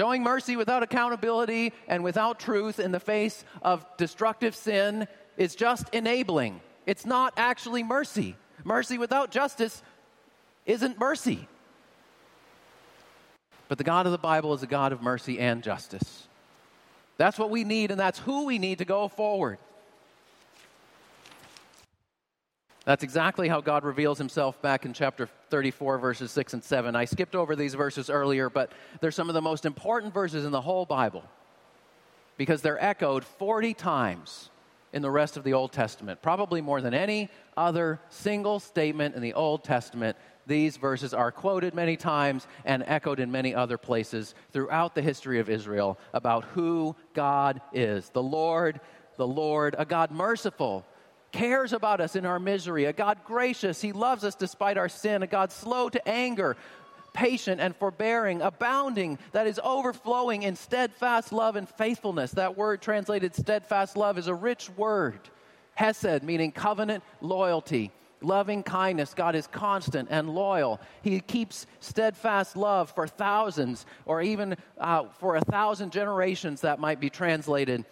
Showing 0.00 0.22
mercy 0.22 0.56
without 0.56 0.82
accountability 0.82 1.74
and 1.86 2.02
without 2.02 2.40
truth 2.40 2.80
in 2.80 2.90
the 2.90 2.98
face 2.98 3.44
of 3.60 3.84
destructive 3.98 4.56
sin 4.56 5.06
is 5.36 5.54
just 5.54 5.90
enabling. 5.90 6.62
It's 6.86 7.04
not 7.04 7.34
actually 7.36 7.82
mercy. 7.82 8.34
Mercy 8.64 8.96
without 8.96 9.30
justice 9.30 9.82
isn't 10.64 10.98
mercy. 10.98 11.46
But 13.68 13.76
the 13.76 13.84
God 13.84 14.06
of 14.06 14.12
the 14.12 14.16
Bible 14.16 14.54
is 14.54 14.62
a 14.62 14.66
God 14.66 14.92
of 14.92 15.02
mercy 15.02 15.38
and 15.38 15.62
justice. 15.62 16.26
That's 17.18 17.38
what 17.38 17.50
we 17.50 17.62
need, 17.64 17.90
and 17.90 18.00
that's 18.00 18.20
who 18.20 18.46
we 18.46 18.58
need 18.58 18.78
to 18.78 18.86
go 18.86 19.06
forward. 19.06 19.58
That's 22.84 23.04
exactly 23.04 23.48
how 23.48 23.60
God 23.60 23.84
reveals 23.84 24.18
himself 24.18 24.60
back 24.62 24.84
in 24.84 24.92
chapter 24.92 25.28
34, 25.50 25.98
verses 25.98 26.30
6 26.30 26.54
and 26.54 26.64
7. 26.64 26.96
I 26.96 27.04
skipped 27.04 27.34
over 27.34 27.54
these 27.54 27.74
verses 27.74 28.08
earlier, 28.08 28.48
but 28.48 28.72
they're 29.00 29.10
some 29.10 29.28
of 29.28 29.34
the 29.34 29.42
most 29.42 29.66
important 29.66 30.14
verses 30.14 30.44
in 30.44 30.50
the 30.50 30.60
whole 30.60 30.86
Bible 30.86 31.24
because 32.38 32.62
they're 32.62 32.82
echoed 32.82 33.22
40 33.24 33.74
times 33.74 34.48
in 34.92 35.02
the 35.02 35.10
rest 35.10 35.36
of 35.36 35.44
the 35.44 35.52
Old 35.52 35.72
Testament, 35.72 36.22
probably 36.22 36.60
more 36.60 36.80
than 36.80 36.94
any 36.94 37.28
other 37.56 38.00
single 38.08 38.58
statement 38.58 39.14
in 39.14 39.22
the 39.22 39.34
Old 39.34 39.62
Testament 39.62 40.16
these 40.50 40.78
verses 40.78 41.14
are 41.14 41.30
quoted 41.30 41.74
many 41.74 41.96
times 41.96 42.48
and 42.64 42.82
echoed 42.88 43.20
in 43.20 43.30
many 43.30 43.54
other 43.54 43.78
places 43.78 44.34
throughout 44.52 44.96
the 44.96 45.02
history 45.02 45.38
of 45.38 45.48
Israel 45.48 45.96
about 46.12 46.44
who 46.44 46.96
God 47.14 47.60
is. 47.72 48.08
The 48.08 48.22
Lord, 48.22 48.80
the 49.16 49.28
Lord, 49.28 49.76
a 49.78 49.84
God 49.84 50.10
merciful, 50.10 50.84
cares 51.32 51.72
about 51.72 52.00
us 52.00 52.16
in 52.16 52.26
our 52.26 52.38
misery, 52.38 52.84
a 52.84 52.92
God 52.92 53.18
gracious, 53.24 53.80
He 53.80 53.92
loves 53.92 54.24
us 54.24 54.34
despite 54.34 54.78
our 54.78 54.88
sin, 54.88 55.22
a 55.22 55.26
God 55.26 55.52
slow 55.52 55.88
to 55.88 56.08
anger, 56.08 56.56
patient 57.12 57.60
and 57.60 57.74
forbearing, 57.76 58.42
abounding, 58.42 59.18
that 59.32 59.46
is 59.46 59.60
overflowing 59.62 60.42
in 60.42 60.56
steadfast 60.56 61.32
love 61.32 61.56
and 61.56 61.68
faithfulness. 61.68 62.32
That 62.32 62.56
word 62.56 62.80
translated 62.80 63.34
steadfast 63.34 63.96
love 63.96 64.18
is 64.18 64.28
a 64.28 64.34
rich 64.34 64.70
word. 64.70 65.20
Hesed, 65.74 66.22
meaning 66.22 66.52
covenant 66.52 67.02
loyalty 67.20 67.92
loving 68.22 68.62
kindness. 68.62 69.14
God 69.14 69.34
is 69.34 69.46
constant 69.46 70.08
and 70.10 70.30
loyal. 70.30 70.80
He 71.02 71.20
keeps 71.20 71.66
steadfast 71.80 72.56
love 72.56 72.90
for 72.90 73.06
thousands, 73.06 73.86
or 74.06 74.22
even 74.22 74.56
uh, 74.78 75.04
for 75.18 75.36
a 75.36 75.40
thousand 75.40 75.92
generations, 75.92 76.60
that 76.62 76.78
might 76.78 77.00
be 77.00 77.10
translated. 77.10 77.84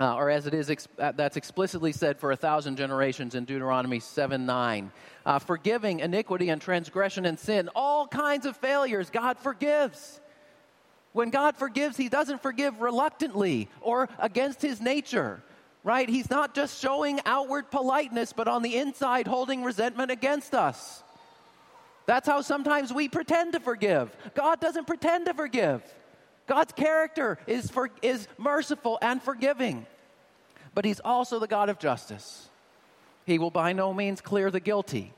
Uh, 0.00 0.16
or 0.16 0.28
as 0.28 0.46
it 0.46 0.54
is, 0.54 0.70
ex- 0.70 0.88
uh, 0.98 1.12
that's 1.12 1.36
explicitly 1.36 1.92
said 1.92 2.18
for 2.18 2.32
a 2.32 2.36
thousand 2.36 2.76
generations 2.76 3.34
in 3.34 3.44
Deuteronomy 3.44 4.00
7 4.00 4.44
9. 4.44 4.92
Uh, 5.24 5.38
forgiving 5.38 6.00
iniquity 6.00 6.48
and 6.48 6.60
transgression 6.60 7.24
and 7.24 7.38
sin, 7.38 7.70
all 7.74 8.06
kinds 8.06 8.44
of 8.44 8.56
failures, 8.56 9.08
God 9.10 9.38
forgives. 9.38 10.20
When 11.12 11.30
God 11.30 11.56
forgives, 11.56 11.96
He 11.96 12.08
doesn't 12.08 12.42
forgive 12.42 12.80
reluctantly 12.80 13.68
or 13.80 14.08
against 14.18 14.60
His 14.60 14.80
nature 14.80 15.42
right? 15.84 16.08
He's 16.08 16.30
not 16.30 16.54
just 16.54 16.80
showing 16.80 17.20
outward 17.26 17.70
politeness, 17.70 18.32
but 18.32 18.48
on 18.48 18.62
the 18.62 18.76
inside 18.76 19.26
holding 19.26 19.62
resentment 19.62 20.10
against 20.10 20.54
us. 20.54 21.04
That's 22.06 22.26
how 22.26 22.40
sometimes 22.40 22.92
we 22.92 23.08
pretend 23.08 23.52
to 23.52 23.60
forgive. 23.60 24.14
God 24.34 24.60
doesn't 24.60 24.86
pretend 24.86 25.26
to 25.26 25.34
forgive. 25.34 25.82
God's 26.46 26.72
character 26.72 27.38
is, 27.46 27.70
for, 27.70 27.90
is 28.02 28.28
merciful 28.36 28.98
and 29.00 29.22
forgiving, 29.22 29.86
but 30.74 30.84
He's 30.84 31.00
also 31.00 31.38
the 31.38 31.46
God 31.46 31.68
of 31.68 31.78
justice. 31.78 32.48
He 33.24 33.38
will 33.38 33.50
by 33.50 33.72
no 33.72 33.94
means 33.94 34.20
clear 34.20 34.50
the 34.50 34.60
guilty. 34.60 35.12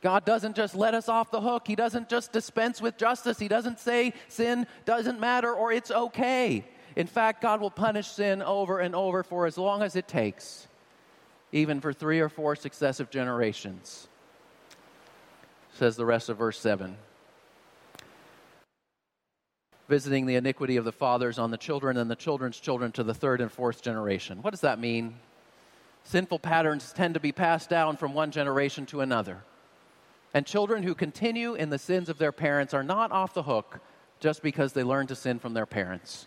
God 0.00 0.24
doesn't 0.24 0.54
just 0.54 0.76
let 0.76 0.94
us 0.94 1.08
off 1.08 1.30
the 1.30 1.40
hook. 1.40 1.66
He 1.66 1.74
doesn't 1.74 2.08
just 2.08 2.30
dispense 2.30 2.80
with 2.80 2.96
justice. 2.96 3.38
He 3.38 3.48
doesn't 3.48 3.80
say 3.80 4.12
sin 4.28 4.66
doesn't 4.84 5.18
matter 5.18 5.52
or 5.52 5.72
it's 5.72 5.90
okay. 5.90 6.64
In 6.94 7.06
fact, 7.06 7.42
God 7.42 7.60
will 7.60 7.70
punish 7.70 8.06
sin 8.06 8.40
over 8.42 8.78
and 8.78 8.94
over 8.94 9.22
for 9.22 9.46
as 9.46 9.58
long 9.58 9.82
as 9.82 9.96
it 9.96 10.06
takes, 10.06 10.68
even 11.50 11.80
for 11.80 11.92
three 11.92 12.20
or 12.20 12.28
four 12.28 12.54
successive 12.54 13.10
generations. 13.10 14.06
Says 15.74 15.96
the 15.96 16.06
rest 16.06 16.28
of 16.28 16.38
verse 16.38 16.58
7 16.58 16.96
visiting 19.88 20.26
the 20.26 20.34
iniquity 20.34 20.76
of 20.76 20.84
the 20.84 20.92
fathers 20.92 21.38
on 21.38 21.50
the 21.50 21.56
children 21.56 21.96
and 21.96 22.10
the 22.10 22.16
children's 22.16 22.58
children 22.58 22.92
to 22.92 23.04
the 23.04 23.14
third 23.14 23.40
and 23.40 23.50
fourth 23.50 23.82
generation. 23.82 24.42
What 24.42 24.50
does 24.50 24.62
that 24.62 24.78
mean? 24.78 25.16
Sinful 26.04 26.40
patterns 26.40 26.92
tend 26.92 27.14
to 27.14 27.20
be 27.20 27.32
passed 27.32 27.68
down 27.68 27.96
from 27.96 28.14
one 28.14 28.30
generation 28.30 28.86
to 28.86 29.00
another. 29.00 29.42
And 30.34 30.46
children 30.46 30.82
who 30.82 30.94
continue 30.94 31.54
in 31.54 31.70
the 31.70 31.78
sins 31.78 32.08
of 32.08 32.18
their 32.18 32.32
parents 32.32 32.74
are 32.74 32.82
not 32.82 33.12
off 33.12 33.34
the 33.34 33.42
hook 33.42 33.80
just 34.20 34.42
because 34.42 34.72
they 34.72 34.82
learn 34.82 35.06
to 35.08 35.14
sin 35.14 35.38
from 35.38 35.54
their 35.54 35.66
parents. 35.66 36.26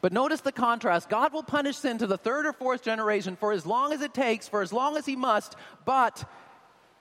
But 0.00 0.12
notice 0.12 0.40
the 0.40 0.52
contrast. 0.52 1.08
God 1.08 1.32
will 1.32 1.42
punish 1.42 1.76
sin 1.76 1.98
to 1.98 2.06
the 2.06 2.18
third 2.18 2.46
or 2.46 2.52
fourth 2.52 2.82
generation 2.82 3.36
for 3.36 3.52
as 3.52 3.66
long 3.66 3.92
as 3.92 4.00
it 4.00 4.14
takes, 4.14 4.48
for 4.48 4.62
as 4.62 4.72
long 4.72 4.96
as 4.96 5.06
He 5.06 5.16
must, 5.16 5.56
but 5.84 6.28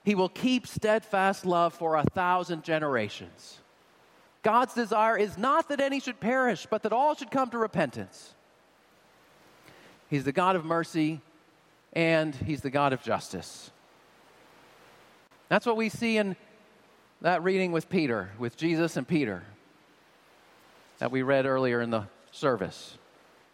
He 0.04 0.16
will 0.16 0.30
keep 0.30 0.68
steadfast 0.68 1.45
love 1.45 1.74
for 1.74 1.95
a 1.95 2.04
thousand 2.04 2.64
generations. 2.64 3.60
God's 4.43 4.73
desire 4.73 5.17
is 5.17 5.38
not 5.38 5.69
that 5.69 5.79
any 5.79 5.99
should 5.99 6.19
perish, 6.19 6.67
but 6.69 6.83
that 6.83 6.93
all 6.93 7.15
should 7.15 7.31
come 7.31 7.49
to 7.49 7.57
repentance. 7.57 8.33
He's 10.09 10.23
the 10.23 10.31
God 10.31 10.55
of 10.55 10.63
mercy 10.63 11.21
and 11.93 12.33
He's 12.33 12.61
the 12.61 12.69
God 12.69 12.93
of 12.93 13.01
justice. 13.01 13.71
That's 15.49 15.65
what 15.65 15.77
we 15.77 15.89
see 15.89 16.17
in 16.17 16.35
that 17.21 17.43
reading 17.43 17.71
with 17.71 17.89
Peter, 17.89 18.29
with 18.38 18.57
Jesus 18.57 18.97
and 18.97 19.07
Peter, 19.07 19.43
that 20.99 21.11
we 21.11 21.21
read 21.23 21.45
earlier 21.45 21.81
in 21.81 21.89
the 21.89 22.03
service. 22.31 22.97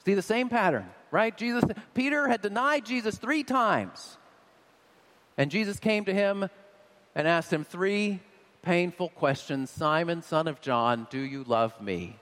See 0.05 0.13
the 0.13 0.21
same 0.21 0.49
pattern, 0.49 0.89
right? 1.11 1.35
Jesus, 1.35 1.63
Peter 1.93 2.27
had 2.27 2.41
denied 2.41 2.85
Jesus 2.85 3.17
three 3.17 3.43
times. 3.43 4.17
And 5.37 5.49
Jesus 5.49 5.79
came 5.79 6.05
to 6.05 6.13
him 6.13 6.49
and 7.15 7.27
asked 7.27 7.51
him 7.51 7.63
three 7.63 8.19
painful 8.63 9.09
questions 9.09 9.69
Simon, 9.69 10.23
son 10.23 10.47
of 10.47 10.59
John, 10.61 11.05
do 11.11 11.19
you 11.19 11.43
love 11.43 11.79
me? 11.79 12.17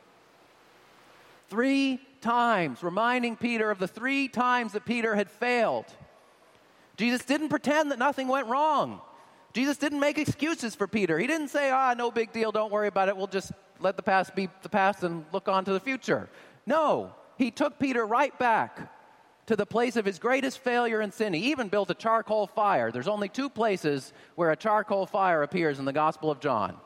Three 1.48 2.00
times, 2.20 2.84
reminding 2.84 3.38
Peter 3.38 3.72
of 3.72 3.80
the 3.80 3.88
three 3.88 4.28
times 4.28 4.74
that 4.74 4.86
Peter 4.86 5.16
had 5.16 5.30
failed. 5.30 5.86
Jesus 6.98 7.24
didn't 7.24 7.50
pretend 7.50 7.92
that 7.92 8.00
nothing 8.00 8.28
went 8.28 8.48
wrong. 8.48 9.02
Jesus 9.54 9.78
didn't 9.78 10.00
make 10.00 10.18
excuses 10.18 10.76
for 10.76 10.88
Peter. 10.88 11.18
He 11.20 11.28
didn't 11.28 11.50
say, 11.50 11.72
ah, 11.72 11.94
no 11.98 12.12
big 12.12 12.32
deal, 12.32 12.52
don't 12.52 12.72
worry 12.72 12.88
about 12.88 13.10
it, 13.10 13.16
we'll 13.16 13.28
just 13.28 13.52
let 13.80 13.98
the 13.98 14.04
past 14.04 14.36
be 14.36 14.50
the 14.62 14.70
past 14.70 15.04
and 15.04 15.26
look 15.32 15.48
on 15.48 15.66
to 15.66 15.74
the 15.74 15.80
future. 15.80 16.30
No, 16.66 17.14
he 17.38 17.52
took 17.52 17.80
Peter 17.80 18.06
right 18.06 18.38
back 18.38 18.92
to 19.48 19.56
the 19.56 19.66
place 19.66 19.96
of 19.96 20.06
his 20.06 20.20
greatest 20.20 20.60
failure 20.60 21.02
and 21.02 21.14
sin. 21.14 21.34
He 21.34 21.52
even 21.52 21.68
built 21.68 21.89
a 21.89 21.96
charcoal 21.96 22.48
fire. 22.48 22.92
There's 22.92 23.08
only 23.08 23.30
two 23.30 23.50
places 23.50 24.14
where 24.36 24.52
a 24.52 24.56
charcoal 24.56 25.06
fire 25.06 25.44
appears 25.44 25.80
in 25.80 25.86
the 25.86 25.94
Gospel 25.94 26.32
of 26.32 26.39
John. 26.39 26.78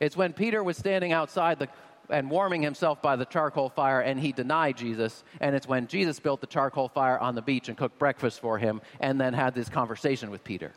It's 0.00 0.16
when 0.16 0.32
Peter 0.32 0.62
was 0.62 0.76
standing 0.76 1.12
outside 1.12 1.58
the, 1.58 1.68
and 2.10 2.30
warming 2.30 2.62
himself 2.62 3.00
by 3.00 3.16
the 3.16 3.24
charcoal 3.24 3.68
fire 3.68 4.00
and 4.00 4.20
he 4.20 4.32
denied 4.32 4.76
Jesus. 4.76 5.24
And 5.40 5.54
it's 5.54 5.66
when 5.66 5.86
Jesus 5.86 6.20
built 6.20 6.40
the 6.40 6.46
charcoal 6.46 6.88
fire 6.88 7.18
on 7.18 7.34
the 7.34 7.42
beach 7.42 7.68
and 7.68 7.76
cooked 7.76 7.98
breakfast 7.98 8.40
for 8.40 8.58
him 8.58 8.80
and 9.00 9.20
then 9.20 9.32
had 9.32 9.54
this 9.54 9.68
conversation 9.68 10.30
with 10.30 10.44
Peter. 10.44 10.72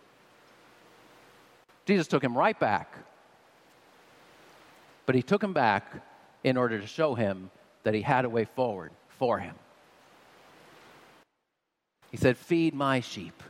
Jesus 1.86 2.08
took 2.08 2.24
him 2.24 2.38
right 2.38 2.60
back. 2.60 2.94
But 5.06 5.16
he 5.16 5.24
took 5.24 5.44
him 5.44 5.54
back 5.54 5.92
in 6.44 6.56
order 6.56 6.80
to 6.80 6.88
show 6.88 7.16
him 7.16 7.50
that 7.84 7.94
he 7.94 8.02
had 8.02 8.26
a 8.26 8.30
way 8.30 8.46
forward 8.46 8.92
for 9.18 9.40
him. 9.40 9.56
He 12.12 12.18
said, 12.18 12.38
Feed 12.38 12.74
my 12.74 13.00
sheep. 13.00 13.44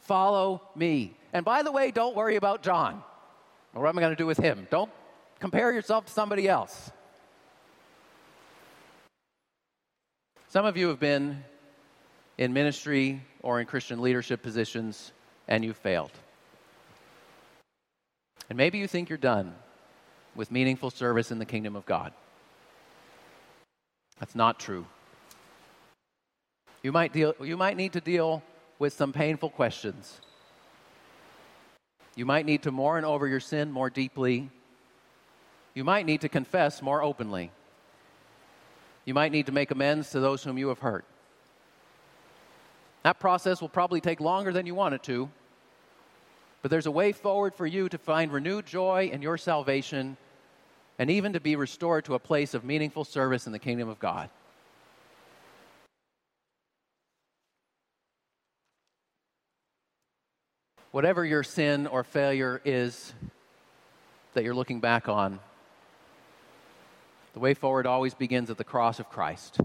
Follow 0.00 0.62
me. 0.74 1.14
And 1.32 1.44
by 1.44 1.62
the 1.62 1.72
way, 1.72 1.90
don't 1.90 2.14
worry 2.14 2.36
about 2.36 2.62
John. 2.62 3.02
What 3.72 3.88
am 3.88 3.98
I 3.98 4.00
going 4.00 4.12
to 4.12 4.16
do 4.16 4.26
with 4.26 4.38
him? 4.38 4.66
Don't 4.70 4.90
compare 5.40 5.72
yourself 5.72 6.06
to 6.06 6.12
somebody 6.12 6.48
else. 6.48 6.90
Some 10.48 10.64
of 10.64 10.76
you 10.76 10.88
have 10.88 11.00
been 11.00 11.44
in 12.38 12.52
ministry 12.52 13.20
or 13.42 13.60
in 13.60 13.66
Christian 13.66 14.00
leadership 14.00 14.42
positions 14.42 15.12
and 15.48 15.64
you've 15.64 15.76
failed. 15.76 16.12
And 18.48 18.56
maybe 18.56 18.78
you 18.78 18.86
think 18.86 19.08
you're 19.08 19.18
done 19.18 19.54
with 20.34 20.50
meaningful 20.50 20.90
service 20.90 21.30
in 21.30 21.38
the 21.38 21.44
kingdom 21.44 21.76
of 21.76 21.84
God. 21.84 22.12
That's 24.20 24.34
not 24.34 24.58
true. 24.58 24.86
You 26.86 26.92
might, 26.92 27.12
deal, 27.12 27.34
you 27.40 27.56
might 27.56 27.76
need 27.76 27.94
to 27.94 28.00
deal 28.00 28.44
with 28.78 28.92
some 28.92 29.12
painful 29.12 29.50
questions. 29.50 30.20
You 32.14 32.24
might 32.24 32.46
need 32.46 32.62
to 32.62 32.70
mourn 32.70 33.04
over 33.04 33.26
your 33.26 33.40
sin 33.40 33.72
more 33.72 33.90
deeply. 33.90 34.50
You 35.74 35.82
might 35.82 36.06
need 36.06 36.20
to 36.20 36.28
confess 36.28 36.80
more 36.80 37.02
openly. 37.02 37.50
You 39.04 39.14
might 39.14 39.32
need 39.32 39.46
to 39.46 39.52
make 39.52 39.72
amends 39.72 40.10
to 40.10 40.20
those 40.20 40.44
whom 40.44 40.58
you 40.58 40.68
have 40.68 40.78
hurt. 40.78 41.04
That 43.02 43.18
process 43.18 43.60
will 43.60 43.68
probably 43.68 44.00
take 44.00 44.20
longer 44.20 44.52
than 44.52 44.64
you 44.64 44.76
want 44.76 44.94
it 44.94 45.02
to, 45.02 45.28
but 46.62 46.70
there's 46.70 46.86
a 46.86 46.92
way 46.92 47.10
forward 47.10 47.56
for 47.56 47.66
you 47.66 47.88
to 47.88 47.98
find 47.98 48.32
renewed 48.32 48.64
joy 48.64 49.10
in 49.12 49.22
your 49.22 49.38
salvation 49.38 50.16
and 51.00 51.10
even 51.10 51.32
to 51.32 51.40
be 51.40 51.56
restored 51.56 52.04
to 52.04 52.14
a 52.14 52.20
place 52.20 52.54
of 52.54 52.62
meaningful 52.62 53.04
service 53.04 53.48
in 53.48 53.52
the 53.52 53.58
kingdom 53.58 53.88
of 53.88 53.98
God. 53.98 54.30
Whatever 60.96 61.26
your 61.26 61.42
sin 61.42 61.86
or 61.86 62.04
failure 62.04 62.62
is 62.64 63.12
that 64.32 64.44
you're 64.44 64.54
looking 64.54 64.80
back 64.80 65.10
on, 65.10 65.40
the 67.34 67.38
way 67.38 67.52
forward 67.52 67.86
always 67.86 68.14
begins 68.14 68.48
at 68.48 68.56
the 68.56 68.64
cross 68.64 68.98
of 68.98 69.10
Christ. 69.10 69.60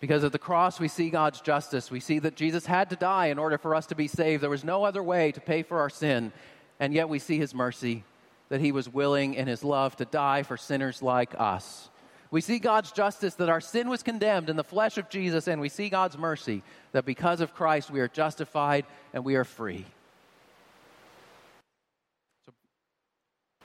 Because 0.00 0.24
at 0.24 0.32
the 0.32 0.38
cross, 0.40 0.80
we 0.80 0.88
see 0.88 1.10
God's 1.10 1.40
justice. 1.40 1.92
We 1.92 2.00
see 2.00 2.18
that 2.18 2.34
Jesus 2.34 2.66
had 2.66 2.90
to 2.90 2.96
die 2.96 3.26
in 3.26 3.38
order 3.38 3.56
for 3.56 3.76
us 3.76 3.86
to 3.86 3.94
be 3.94 4.08
saved. 4.08 4.42
There 4.42 4.50
was 4.50 4.64
no 4.64 4.82
other 4.82 5.00
way 5.00 5.30
to 5.30 5.40
pay 5.40 5.62
for 5.62 5.78
our 5.78 5.90
sin. 5.90 6.32
And 6.80 6.92
yet 6.92 7.08
we 7.08 7.20
see 7.20 7.38
his 7.38 7.54
mercy, 7.54 8.02
that 8.48 8.60
he 8.60 8.72
was 8.72 8.88
willing 8.88 9.34
in 9.34 9.46
his 9.46 9.62
love 9.62 9.94
to 9.98 10.06
die 10.06 10.42
for 10.42 10.56
sinners 10.56 11.02
like 11.02 11.38
us. 11.38 11.88
We 12.30 12.40
see 12.40 12.60
God's 12.60 12.92
justice 12.92 13.34
that 13.34 13.48
our 13.48 13.60
sin 13.60 13.88
was 13.88 14.02
condemned 14.02 14.50
in 14.50 14.56
the 14.56 14.64
flesh 14.64 14.98
of 14.98 15.08
Jesus, 15.08 15.48
and 15.48 15.60
we 15.60 15.68
see 15.68 15.88
God's 15.88 16.16
mercy 16.16 16.62
that 16.92 17.04
because 17.04 17.40
of 17.40 17.54
Christ 17.54 17.90
we 17.90 18.00
are 18.00 18.08
justified 18.08 18.84
and 19.12 19.24
we 19.24 19.34
are 19.34 19.44
free. 19.44 19.84
So, 22.46 22.52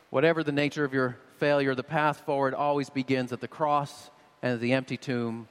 whatever 0.09 0.43
the 0.43 0.51
nature 0.51 0.83
of 0.83 0.93
your 0.93 1.17
failure, 1.37 1.75
the 1.75 1.83
path 1.83 2.21
forward 2.25 2.55
always 2.55 2.89
begins 2.89 3.31
at 3.31 3.39
the 3.39 3.47
cross 3.47 4.09
and 4.41 4.59
the 4.59 4.73
empty 4.73 4.97
tomb 4.97 5.47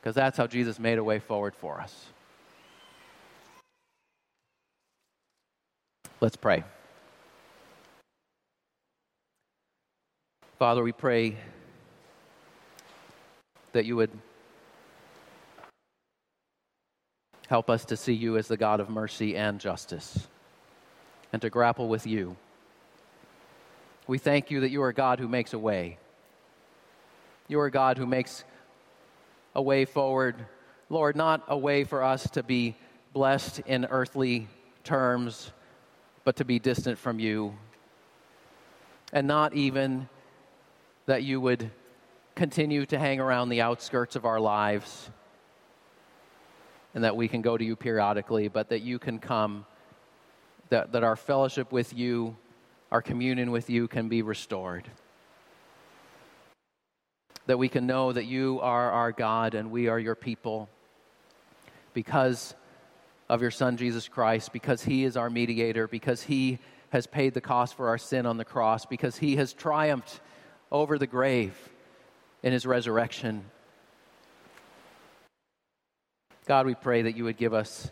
because 0.00 0.14
that's 0.14 0.36
how 0.36 0.46
Jesus 0.46 0.78
made 0.78 0.98
a 0.98 1.04
way 1.04 1.18
forward 1.18 1.56
for 1.56 1.80
us. 1.80 2.04
Let's 6.20 6.36
pray. 6.36 6.62
Father, 10.58 10.82
we 10.84 10.92
pray 10.92 11.36
that 13.74 13.84
you 13.84 13.96
would 13.96 14.10
help 17.48 17.68
us 17.68 17.84
to 17.86 17.96
see 17.96 18.14
you 18.14 18.38
as 18.38 18.48
the 18.48 18.56
God 18.56 18.80
of 18.80 18.88
mercy 18.88 19.36
and 19.36 19.60
justice 19.60 20.26
and 21.32 21.42
to 21.42 21.50
grapple 21.50 21.88
with 21.88 22.06
you. 22.06 22.36
We 24.06 24.18
thank 24.18 24.50
you 24.50 24.60
that 24.60 24.70
you 24.70 24.82
are 24.82 24.92
God 24.92 25.18
who 25.18 25.28
makes 25.28 25.52
a 25.52 25.58
way. 25.58 25.98
You 27.48 27.58
are 27.60 27.68
God 27.68 27.98
who 27.98 28.06
makes 28.06 28.44
a 29.54 29.62
way 29.62 29.84
forward. 29.84 30.36
Lord, 30.88 31.16
not 31.16 31.42
a 31.48 31.58
way 31.58 31.82
for 31.84 32.02
us 32.02 32.30
to 32.30 32.42
be 32.42 32.76
blessed 33.12 33.60
in 33.66 33.86
earthly 33.86 34.48
terms, 34.84 35.50
but 36.22 36.36
to 36.36 36.44
be 36.44 36.60
distant 36.60 36.98
from 36.98 37.18
you. 37.18 37.56
And 39.12 39.26
not 39.26 39.54
even 39.54 40.08
that 41.06 41.24
you 41.24 41.40
would 41.40 41.70
continue 42.34 42.84
to 42.86 42.98
hang 42.98 43.20
around 43.20 43.48
the 43.48 43.60
outskirts 43.60 44.16
of 44.16 44.24
our 44.24 44.40
lives 44.40 45.10
and 46.94 47.04
that 47.04 47.16
we 47.16 47.28
can 47.28 47.42
go 47.42 47.56
to 47.56 47.64
you 47.64 47.76
periodically, 47.76 48.48
but 48.48 48.68
that 48.68 48.82
you 48.82 48.98
can 48.98 49.18
come, 49.18 49.66
that, 50.68 50.92
that 50.92 51.04
our 51.04 51.16
fellowship 51.16 51.72
with 51.72 51.92
you, 51.92 52.36
our 52.90 53.02
communion 53.02 53.50
with 53.50 53.70
you 53.70 53.88
can 53.88 54.08
be 54.08 54.22
restored. 54.22 54.88
That 57.46 57.58
we 57.58 57.68
can 57.68 57.86
know 57.86 58.12
that 58.12 58.24
you 58.24 58.60
are 58.62 58.90
our 58.90 59.12
God 59.12 59.54
and 59.54 59.70
we 59.70 59.88
are 59.88 59.98
your 59.98 60.14
people 60.14 60.68
because 61.92 62.54
of 63.28 63.42
your 63.42 63.50
Son, 63.50 63.76
Jesus 63.76 64.08
Christ, 64.08 64.52
because 64.52 64.82
he 64.82 65.04
is 65.04 65.16
our 65.16 65.30
mediator, 65.30 65.88
because 65.88 66.22
he 66.22 66.58
has 66.90 67.06
paid 67.06 67.34
the 67.34 67.40
cost 67.40 67.76
for 67.76 67.88
our 67.88 67.98
sin 67.98 68.26
on 68.26 68.36
the 68.36 68.44
cross, 68.44 68.86
because 68.86 69.16
he 69.16 69.36
has 69.36 69.52
triumphed 69.52 70.20
over 70.70 70.98
the 70.98 71.06
grave 71.06 71.56
in 72.44 72.52
his 72.52 72.66
resurrection. 72.66 73.42
God, 76.46 76.66
we 76.66 76.74
pray 76.74 77.02
that 77.02 77.16
you 77.16 77.24
would 77.24 77.38
give 77.38 77.54
us 77.54 77.90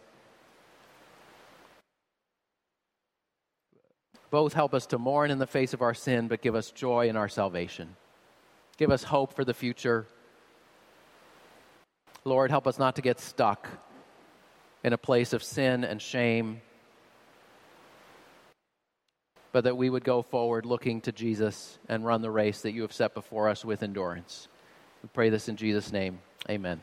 both 4.30 4.52
help 4.52 4.72
us 4.72 4.86
to 4.86 4.98
mourn 4.98 5.30
in 5.30 5.38
the 5.38 5.46
face 5.46 5.74
of 5.74 5.82
our 5.82 5.94
sin, 5.94 6.28
but 6.28 6.40
give 6.40 6.54
us 6.54 6.70
joy 6.70 7.08
in 7.08 7.16
our 7.16 7.28
salvation. 7.28 7.96
Give 8.78 8.90
us 8.90 9.04
hope 9.04 9.34
for 9.34 9.44
the 9.44 9.52
future. 9.54 10.06
Lord, 12.24 12.50
help 12.50 12.66
us 12.66 12.78
not 12.78 12.96
to 12.96 13.02
get 13.02 13.20
stuck 13.20 13.68
in 14.84 14.92
a 14.92 14.98
place 14.98 15.32
of 15.32 15.42
sin 15.42 15.84
and 15.84 16.00
shame, 16.00 16.60
but 19.52 19.64
that 19.64 19.76
we 19.76 19.90
would 19.90 20.04
go 20.04 20.22
forward 20.22 20.66
looking 20.66 21.00
to 21.02 21.12
Jesus 21.12 21.78
and 21.88 22.04
run 22.04 22.22
the 22.22 22.30
race 22.30 22.62
that 22.62 22.72
you 22.72 22.82
have 22.82 22.92
set 22.92 23.14
before 23.14 23.48
us 23.48 23.64
with 23.64 23.82
endurance. 23.82 24.48
We 25.02 25.08
pray 25.12 25.30
this 25.30 25.48
in 25.48 25.56
Jesus' 25.56 25.92
name. 25.92 26.20
Amen. 26.48 26.80